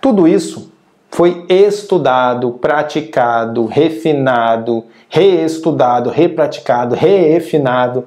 Tudo 0.00 0.28
isso 0.28 0.70
foi 1.10 1.46
estudado, 1.48 2.52
praticado, 2.52 3.66
refinado, 3.66 4.84
reestudado, 5.10 6.08
repraticado, 6.08 6.94
refinado 6.94 8.06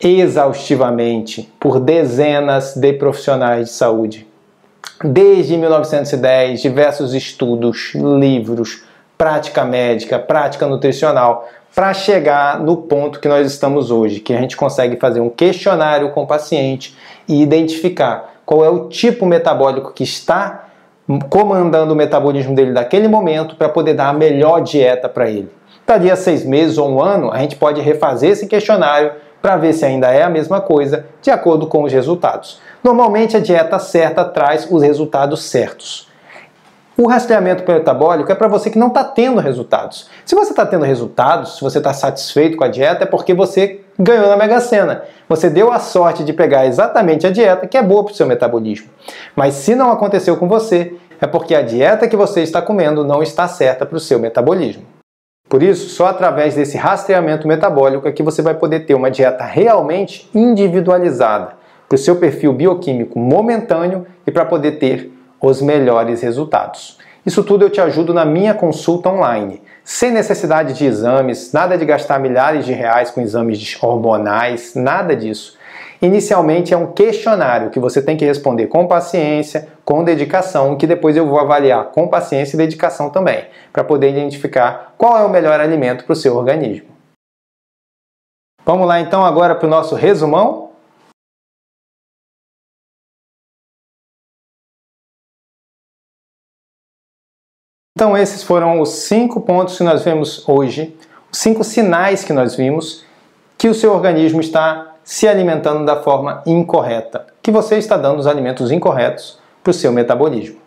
exaustivamente 0.00 1.52
por 1.60 1.78
dezenas 1.78 2.74
de 2.74 2.92
profissionais 2.94 3.66
de 3.66 3.74
saúde. 3.74 4.26
Desde 5.04 5.56
1910, 5.56 6.62
diversos 6.62 7.12
estudos, 7.12 7.92
livros, 7.94 8.82
prática 9.18 9.64
médica, 9.64 10.18
prática 10.18 10.66
nutricional, 10.66 11.46
para 11.74 11.92
chegar 11.92 12.60
no 12.60 12.76
ponto 12.76 13.20
que 13.20 13.28
nós 13.28 13.46
estamos 13.46 13.90
hoje, 13.90 14.20
que 14.20 14.32
a 14.32 14.40
gente 14.40 14.56
consegue 14.56 14.96
fazer 14.96 15.20
um 15.20 15.28
questionário 15.28 16.10
com 16.10 16.22
o 16.22 16.26
paciente 16.26 16.96
e 17.28 17.42
identificar 17.42 18.34
qual 18.46 18.64
é 18.64 18.70
o 18.70 18.88
tipo 18.88 19.26
metabólico 19.26 19.92
que 19.92 20.02
está 20.02 20.68
comandando 21.28 21.92
o 21.92 21.96
metabolismo 21.96 22.54
dele 22.54 22.72
naquele 22.72 23.08
momento 23.08 23.56
para 23.56 23.68
poder 23.68 23.94
dar 23.94 24.08
a 24.08 24.12
melhor 24.12 24.60
dieta 24.60 25.08
para 25.08 25.28
ele. 25.28 25.59
Daria 25.90 26.14
seis 26.14 26.44
meses 26.44 26.78
ou 26.78 26.88
um 26.88 27.02
ano, 27.02 27.32
a 27.32 27.38
gente 27.38 27.56
pode 27.56 27.80
refazer 27.80 28.30
esse 28.30 28.46
questionário 28.46 29.10
para 29.42 29.56
ver 29.56 29.72
se 29.72 29.84
ainda 29.84 30.06
é 30.06 30.22
a 30.22 30.30
mesma 30.30 30.60
coisa, 30.60 31.04
de 31.20 31.32
acordo 31.32 31.66
com 31.66 31.82
os 31.82 31.92
resultados. 31.92 32.60
Normalmente 32.80 33.36
a 33.36 33.40
dieta 33.40 33.76
certa 33.80 34.24
traz 34.24 34.68
os 34.70 34.84
resultados 34.84 35.42
certos. 35.42 36.06
O 36.96 37.08
rastreamento 37.08 37.64
metabólico 37.68 38.30
é 38.30 38.36
para 38.36 38.46
você 38.46 38.70
que 38.70 38.78
não 38.78 38.86
está 38.86 39.02
tendo 39.02 39.40
resultados. 39.40 40.08
Se 40.24 40.36
você 40.36 40.52
está 40.52 40.64
tendo 40.64 40.84
resultados, 40.84 41.56
se 41.56 41.60
você 41.60 41.78
está 41.78 41.92
satisfeito 41.92 42.56
com 42.56 42.62
a 42.62 42.68
dieta, 42.68 43.02
é 43.02 43.06
porque 43.06 43.34
você 43.34 43.80
ganhou 43.98 44.28
na 44.28 44.36
Mega 44.36 44.60
Sena. 44.60 45.02
Você 45.28 45.50
deu 45.50 45.72
a 45.72 45.80
sorte 45.80 46.22
de 46.22 46.32
pegar 46.32 46.66
exatamente 46.66 47.26
a 47.26 47.32
dieta 47.32 47.66
que 47.66 47.76
é 47.76 47.82
boa 47.82 48.04
para 48.04 48.12
o 48.12 48.16
seu 48.16 48.28
metabolismo. 48.28 48.88
Mas 49.34 49.54
se 49.54 49.74
não 49.74 49.90
aconteceu 49.90 50.36
com 50.36 50.46
você, 50.46 50.94
é 51.20 51.26
porque 51.26 51.52
a 51.52 51.62
dieta 51.62 52.06
que 52.06 52.14
você 52.14 52.42
está 52.42 52.62
comendo 52.62 53.04
não 53.04 53.24
está 53.24 53.48
certa 53.48 53.84
para 53.84 53.96
o 53.96 54.00
seu 54.00 54.20
metabolismo. 54.20 54.84
Por 55.50 55.64
isso, 55.64 55.88
só 55.88 56.06
através 56.06 56.54
desse 56.54 56.78
rastreamento 56.78 57.48
metabólico 57.48 58.06
é 58.06 58.12
que 58.12 58.22
você 58.22 58.40
vai 58.40 58.54
poder 58.54 58.86
ter 58.86 58.94
uma 58.94 59.10
dieta 59.10 59.42
realmente 59.42 60.30
individualizada 60.32 61.54
para 61.88 61.96
o 61.96 61.98
seu 61.98 62.14
perfil 62.14 62.52
bioquímico 62.52 63.18
momentâneo 63.18 64.06
e 64.24 64.30
para 64.30 64.44
poder 64.44 64.78
ter 64.78 65.12
os 65.40 65.60
melhores 65.60 66.22
resultados. 66.22 66.98
Isso 67.26 67.42
tudo 67.42 67.64
eu 67.64 67.70
te 67.70 67.80
ajudo 67.80 68.14
na 68.14 68.24
minha 68.24 68.54
consulta 68.54 69.08
online, 69.08 69.60
sem 69.82 70.12
necessidade 70.12 70.72
de 70.72 70.86
exames, 70.86 71.52
nada 71.52 71.76
de 71.76 71.84
gastar 71.84 72.20
milhares 72.20 72.64
de 72.64 72.72
reais 72.72 73.10
com 73.10 73.20
exames 73.20 73.76
hormonais, 73.82 74.76
nada 74.76 75.16
disso. 75.16 75.58
Inicialmente 76.02 76.72
é 76.72 76.76
um 76.76 76.92
questionário 76.92 77.70
que 77.70 77.78
você 77.78 78.00
tem 78.00 78.16
que 78.16 78.24
responder 78.24 78.68
com 78.68 78.86
paciência, 78.86 79.68
com 79.84 80.02
dedicação, 80.02 80.76
que 80.78 80.86
depois 80.86 81.14
eu 81.14 81.26
vou 81.26 81.38
avaliar 81.38 81.90
com 81.92 82.08
paciência 82.08 82.56
e 82.56 82.58
dedicação 82.58 83.10
também, 83.10 83.46
para 83.70 83.84
poder 83.84 84.10
identificar 84.10 84.94
qual 84.96 85.18
é 85.18 85.24
o 85.24 85.28
melhor 85.28 85.60
alimento 85.60 86.04
para 86.04 86.14
o 86.14 86.16
seu 86.16 86.36
organismo. 86.36 86.88
Vamos 88.64 88.88
lá 88.88 88.98
então 88.98 89.24
agora 89.24 89.54
para 89.54 89.66
o 89.66 89.70
nosso 89.70 89.94
resumão? 89.94 90.70
Então, 97.94 98.16
esses 98.16 98.42
foram 98.42 98.80
os 98.80 98.88
cinco 98.88 99.42
pontos 99.42 99.76
que 99.76 99.84
nós 99.84 100.02
vimos 100.02 100.48
hoje, 100.48 100.96
os 101.30 101.38
cinco 101.38 101.62
sinais 101.62 102.24
que 102.24 102.32
nós 102.32 102.54
vimos 102.54 103.04
que 103.58 103.68
o 103.68 103.74
seu 103.74 103.92
organismo 103.92 104.40
está 104.40 104.89
se 105.10 105.26
alimentando 105.26 105.84
da 105.84 105.96
forma 105.96 106.40
incorreta, 106.46 107.26
que 107.42 107.50
você 107.50 107.76
está 107.76 107.96
dando 107.96 108.20
os 108.20 108.28
alimentos 108.28 108.70
incorretos 108.70 109.40
para 109.60 109.72
o 109.72 109.74
seu 109.74 109.90
metabolismo. 109.90 110.60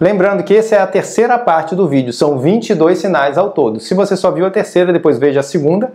Lembrando 0.00 0.42
que 0.42 0.56
essa 0.56 0.74
é 0.74 0.80
a 0.80 0.86
terceira 0.88 1.38
parte 1.38 1.76
do 1.76 1.86
vídeo, 1.86 2.12
são 2.12 2.36
22 2.36 2.98
sinais 2.98 3.38
ao 3.38 3.50
todo. 3.50 3.78
Se 3.78 3.94
você 3.94 4.16
só 4.16 4.32
viu 4.32 4.44
a 4.44 4.50
terceira, 4.50 4.92
depois 4.92 5.18
veja 5.20 5.38
a 5.38 5.42
segunda, 5.44 5.92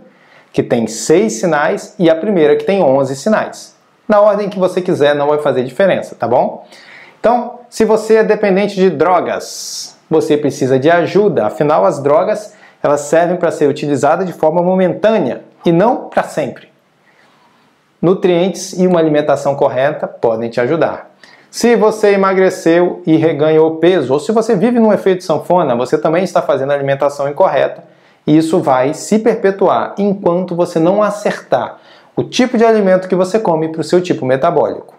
que 0.54 0.62
tem 0.62 0.86
seis 0.86 1.34
sinais, 1.34 1.94
e 1.98 2.08
a 2.08 2.16
primeira, 2.16 2.56
que 2.56 2.64
tem 2.64 2.82
11 2.82 3.14
sinais. 3.14 3.76
na 4.08 4.22
ordem 4.22 4.48
que 4.48 4.58
você 4.58 4.80
quiser, 4.80 5.14
não 5.14 5.28
vai 5.28 5.40
fazer 5.40 5.62
diferença, 5.62 6.14
tá 6.14 6.26
bom? 6.26 6.66
Então, 7.20 7.58
se 7.68 7.84
você 7.84 8.16
é 8.16 8.24
dependente 8.24 8.74
de 8.74 8.88
drogas, 8.88 9.98
você 10.08 10.38
precisa 10.38 10.78
de 10.78 10.90
ajuda, 10.90 11.44
afinal 11.44 11.84
as 11.84 12.02
drogas, 12.02 12.54
elas 12.82 13.02
servem 13.02 13.36
para 13.36 13.50
ser 13.50 13.68
utilizadas 13.68 14.26
de 14.26 14.32
forma 14.32 14.62
momentânea 14.62 15.42
e 15.62 15.70
não 15.70 16.08
para 16.08 16.22
sempre. 16.22 16.71
Nutrientes 18.02 18.72
e 18.72 18.86
uma 18.86 18.98
alimentação 18.98 19.54
correta 19.54 20.08
podem 20.08 20.50
te 20.50 20.60
ajudar. 20.60 21.12
Se 21.48 21.76
você 21.76 22.14
emagreceu 22.14 23.00
e 23.06 23.16
reganhou 23.16 23.76
peso, 23.76 24.12
ou 24.12 24.18
se 24.18 24.32
você 24.32 24.56
vive 24.56 24.80
num 24.80 24.92
efeito 24.92 25.22
sanfona, 25.22 25.76
você 25.76 25.96
também 25.96 26.24
está 26.24 26.42
fazendo 26.42 26.72
alimentação 26.72 27.28
incorreta 27.28 27.84
e 28.26 28.36
isso 28.36 28.60
vai 28.60 28.94
se 28.94 29.18
perpetuar 29.18 29.94
enquanto 29.98 30.56
você 30.56 30.78
não 30.78 31.02
acertar 31.02 31.78
o 32.16 32.24
tipo 32.24 32.58
de 32.58 32.64
alimento 32.64 33.08
que 33.08 33.14
você 33.14 33.38
come 33.38 33.68
para 33.68 33.80
o 33.80 33.84
seu 33.84 34.00
tipo 34.00 34.26
metabólico. 34.26 34.94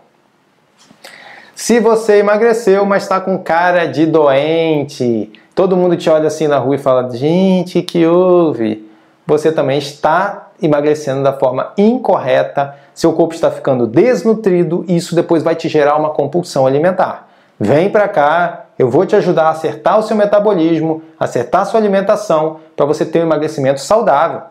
Se 1.56 1.80
você 1.80 2.18
emagreceu, 2.18 2.86
mas 2.86 3.04
está 3.04 3.20
com 3.20 3.38
cara 3.38 3.86
de 3.86 4.06
doente, 4.06 5.32
todo 5.54 5.78
mundo 5.78 5.96
te 5.96 6.10
olha 6.10 6.28
assim 6.28 6.48
na 6.48 6.58
rua 6.58 6.76
e 6.76 6.80
fala: 6.80 7.10
gente, 7.12 7.82
que 7.82 8.06
houve? 8.06 8.90
Você 9.26 9.52
também 9.52 9.78
está 9.78 10.52
emagrecendo 10.66 11.24
da 11.24 11.34
forma 11.34 11.72
incorreta, 11.78 12.76
seu 12.94 13.14
corpo 13.14 13.34
está 13.34 13.52
ficando 13.52 13.86
desnutrido 13.86 14.86
e 14.88 14.96
isso 14.96 15.16
depois 15.16 15.44
vai 15.44 15.56
te 15.56 15.68
gerar 15.68 15.98
uma 15.98 16.10
compulsão 16.10 16.66
alimentar. 16.66 17.28
Vem 17.60 17.90
para 17.90 18.08
cá, 18.08 18.66
eu 18.78 18.90
vou 18.90 19.06
te 19.06 19.16
ajudar 19.16 19.44
a 19.44 19.50
acertar 19.50 20.00
o 20.00 20.04
seu 20.04 20.18
metabolismo, 20.18 21.02
acertar 21.20 21.62
a 21.62 21.66
sua 21.66 21.80
alimentação 21.80 22.58
para 22.76 22.86
você 22.86 23.06
ter 23.06 23.20
um 23.20 23.24
emagrecimento 23.24 23.80
saudável. 23.80 24.42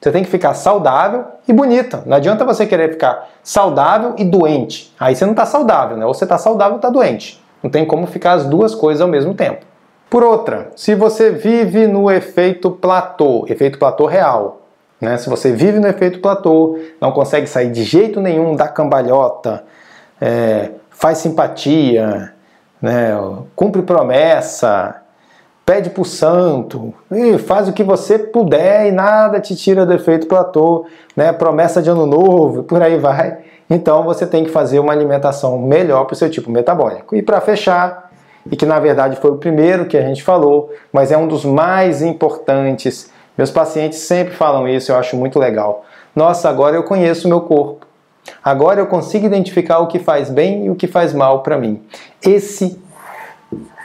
Você 0.00 0.10
tem 0.10 0.24
que 0.24 0.30
ficar 0.30 0.54
saudável 0.54 1.24
e 1.46 1.52
bonita. 1.52 2.02
Não 2.04 2.16
adianta 2.16 2.44
você 2.44 2.66
querer 2.66 2.90
ficar 2.90 3.28
saudável 3.42 4.14
e 4.18 4.24
doente. 4.24 4.92
Aí 4.98 5.14
você 5.14 5.24
não 5.24 5.32
está 5.32 5.46
saudável, 5.46 5.96
né? 5.96 6.04
Ou 6.04 6.12
você 6.12 6.24
está 6.24 6.38
saudável 6.38 6.72
ou 6.72 6.78
está 6.78 6.90
doente. 6.90 7.40
Não 7.62 7.70
tem 7.70 7.84
como 7.84 8.06
ficar 8.06 8.32
as 8.32 8.44
duas 8.44 8.74
coisas 8.74 9.00
ao 9.00 9.06
mesmo 9.06 9.34
tempo. 9.34 9.64
Por 10.10 10.24
outra, 10.24 10.70
se 10.74 10.94
você 10.94 11.30
vive 11.30 11.86
no 11.86 12.10
efeito 12.10 12.70
platô, 12.70 13.46
efeito 13.48 13.78
platô 13.78 14.06
real, 14.06 14.61
né? 15.02 15.18
Se 15.18 15.28
você 15.28 15.50
vive 15.50 15.80
no 15.80 15.88
efeito 15.88 16.20
platô, 16.20 16.78
não 17.00 17.10
consegue 17.10 17.48
sair 17.48 17.72
de 17.72 17.82
jeito 17.82 18.20
nenhum 18.20 18.54
da 18.54 18.68
cambalhota, 18.68 19.64
é, 20.20 20.70
faz 20.90 21.18
simpatia, 21.18 22.32
né? 22.80 23.10
cumpre 23.56 23.82
promessa, 23.82 25.02
pede 25.66 25.90
para 25.90 26.02
o 26.02 26.04
santo, 26.04 26.94
faz 27.46 27.68
o 27.68 27.72
que 27.72 27.82
você 27.82 28.16
puder 28.16 28.86
e 28.86 28.92
nada 28.92 29.40
te 29.40 29.56
tira 29.56 29.84
do 29.84 29.92
efeito 29.92 30.28
platô, 30.28 30.86
né? 31.16 31.32
promessa 31.32 31.82
de 31.82 31.90
ano 31.90 32.06
novo, 32.06 32.62
por 32.62 32.80
aí 32.80 32.96
vai. 32.96 33.38
Então 33.68 34.04
você 34.04 34.24
tem 34.24 34.44
que 34.44 34.50
fazer 34.50 34.78
uma 34.78 34.92
alimentação 34.92 35.58
melhor 35.58 36.04
para 36.04 36.14
o 36.14 36.16
seu 36.16 36.30
tipo 36.30 36.48
metabólico. 36.48 37.16
E 37.16 37.22
para 37.22 37.40
fechar, 37.40 38.08
e 38.48 38.54
que 38.54 38.64
na 38.64 38.78
verdade 38.78 39.16
foi 39.16 39.32
o 39.32 39.36
primeiro 39.36 39.86
que 39.86 39.96
a 39.96 40.02
gente 40.02 40.22
falou, 40.22 40.70
mas 40.92 41.10
é 41.10 41.18
um 41.18 41.26
dos 41.26 41.44
mais 41.44 42.02
importantes 42.02 43.10
meus 43.36 43.50
pacientes 43.50 43.98
sempre 44.00 44.34
falam 44.34 44.68
isso, 44.68 44.92
eu 44.92 44.96
acho 44.96 45.16
muito 45.16 45.38
legal. 45.38 45.84
Nossa, 46.14 46.48
agora 46.48 46.76
eu 46.76 46.82
conheço 46.82 47.26
o 47.26 47.30
meu 47.30 47.40
corpo. 47.40 47.86
Agora 48.44 48.80
eu 48.80 48.86
consigo 48.86 49.26
identificar 49.26 49.78
o 49.78 49.86
que 49.86 49.98
faz 49.98 50.30
bem 50.30 50.66
e 50.66 50.70
o 50.70 50.74
que 50.74 50.86
faz 50.86 51.12
mal 51.12 51.42
para 51.42 51.58
mim. 51.58 51.82
Esse 52.22 52.80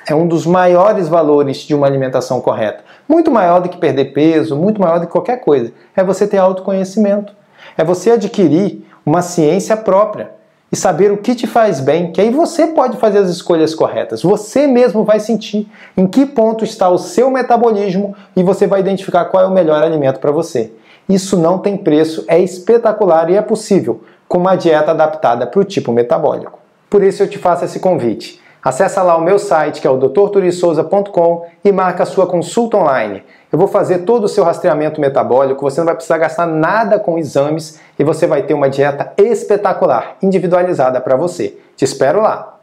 é 0.08 0.14
um 0.14 0.28
dos 0.28 0.46
maiores 0.46 1.08
valores 1.08 1.58
de 1.58 1.74
uma 1.74 1.88
alimentação 1.88 2.40
correta. 2.40 2.84
Muito 3.08 3.32
maior 3.32 3.62
do 3.62 3.70
que 3.70 3.78
perder 3.78 4.14
peso, 4.14 4.56
muito 4.56 4.80
maior 4.82 5.00
do 5.00 5.08
que 5.08 5.12
qualquer 5.12 5.42
coisa. 5.42 5.74
É 5.96 6.04
você 6.04 6.28
ter 6.28 6.38
autoconhecimento. 6.38 7.34
É 7.78 7.84
você 7.84 8.12
adquirir 8.12 8.86
uma 9.06 9.22
ciência 9.22 9.76
própria 9.76 10.37
e 10.72 10.76
saber 10.76 11.12
o 11.12 11.18
que 11.18 11.34
te 11.34 11.48
faz 11.48 11.80
bem, 11.80 12.12
que 12.12 12.20
aí 12.20 12.30
você 12.30 12.68
pode 12.68 12.98
fazer 12.98 13.20
as 13.20 13.30
escolhas 13.30 13.74
corretas. 13.74 14.22
Você 14.22 14.68
mesmo 14.68 15.04
vai 15.04 15.20
sentir 15.20 15.70
em 15.96 16.06
que 16.06 16.26
ponto 16.26 16.64
está 16.64 16.90
o 16.90 16.98
seu 16.98 17.32
metabolismo 17.32 18.16
e 18.36 18.44
você 18.44 18.68
vai 18.68 18.82
identificar 18.82 19.26
qual 19.26 19.44
é 19.44 19.48
o 19.48 19.52
melhor 19.52 19.82
alimento 19.82 20.20
para 20.20 20.32
você. 20.32 20.72
Isso 21.08 21.38
não 21.38 21.60
tem 21.60 21.78
preço, 21.78 22.26
é 22.28 22.40
espetacular 22.40 23.30
e 23.30 23.36
é 23.36 23.42
possível 23.42 24.02
com 24.28 24.38
uma 24.38 24.56
dieta 24.56 24.92
adaptada 24.92 25.48
para 25.48 25.62
o 25.62 25.64
tipo 25.64 25.92
metabólico. 25.92 26.60
Por 26.90 27.02
isso 27.02 27.24
eu 27.24 27.30
te 27.30 27.38
faço 27.38 27.64
esse 27.64 27.80
convite. 27.80 28.42
Acesse 28.62 29.00
lá 29.00 29.16
o 29.16 29.22
meu 29.22 29.40
site, 29.40 29.80
que 29.80 29.88
é 29.88 29.90
o 29.90 29.98
drturisouza.com 29.98 31.46
e 31.64 31.72
marca 31.72 32.04
a 32.04 32.06
sua 32.06 32.28
consulta 32.28 32.76
online. 32.76 33.24
Eu 33.52 33.58
vou 33.58 33.68
fazer 33.68 34.00
todo 34.00 34.26
o 34.26 34.28
seu 34.28 34.44
rastreamento 34.44 35.00
metabólico, 35.00 35.62
você 35.62 35.80
não 35.80 35.86
vai 35.86 35.96
precisar 35.96 36.18
gastar 36.18 36.46
nada 36.46 37.00
com 37.00 37.18
exames 37.18 37.80
e 37.98 38.04
você 38.04 38.28
vai 38.28 38.44
ter 38.44 38.54
uma 38.54 38.70
dieta 38.70 39.14
espetacular, 39.18 40.18
individualizada 40.22 41.00
para 41.00 41.16
você. 41.16 41.58
Te 41.76 41.86
espero 41.86 42.22
lá! 42.22 42.57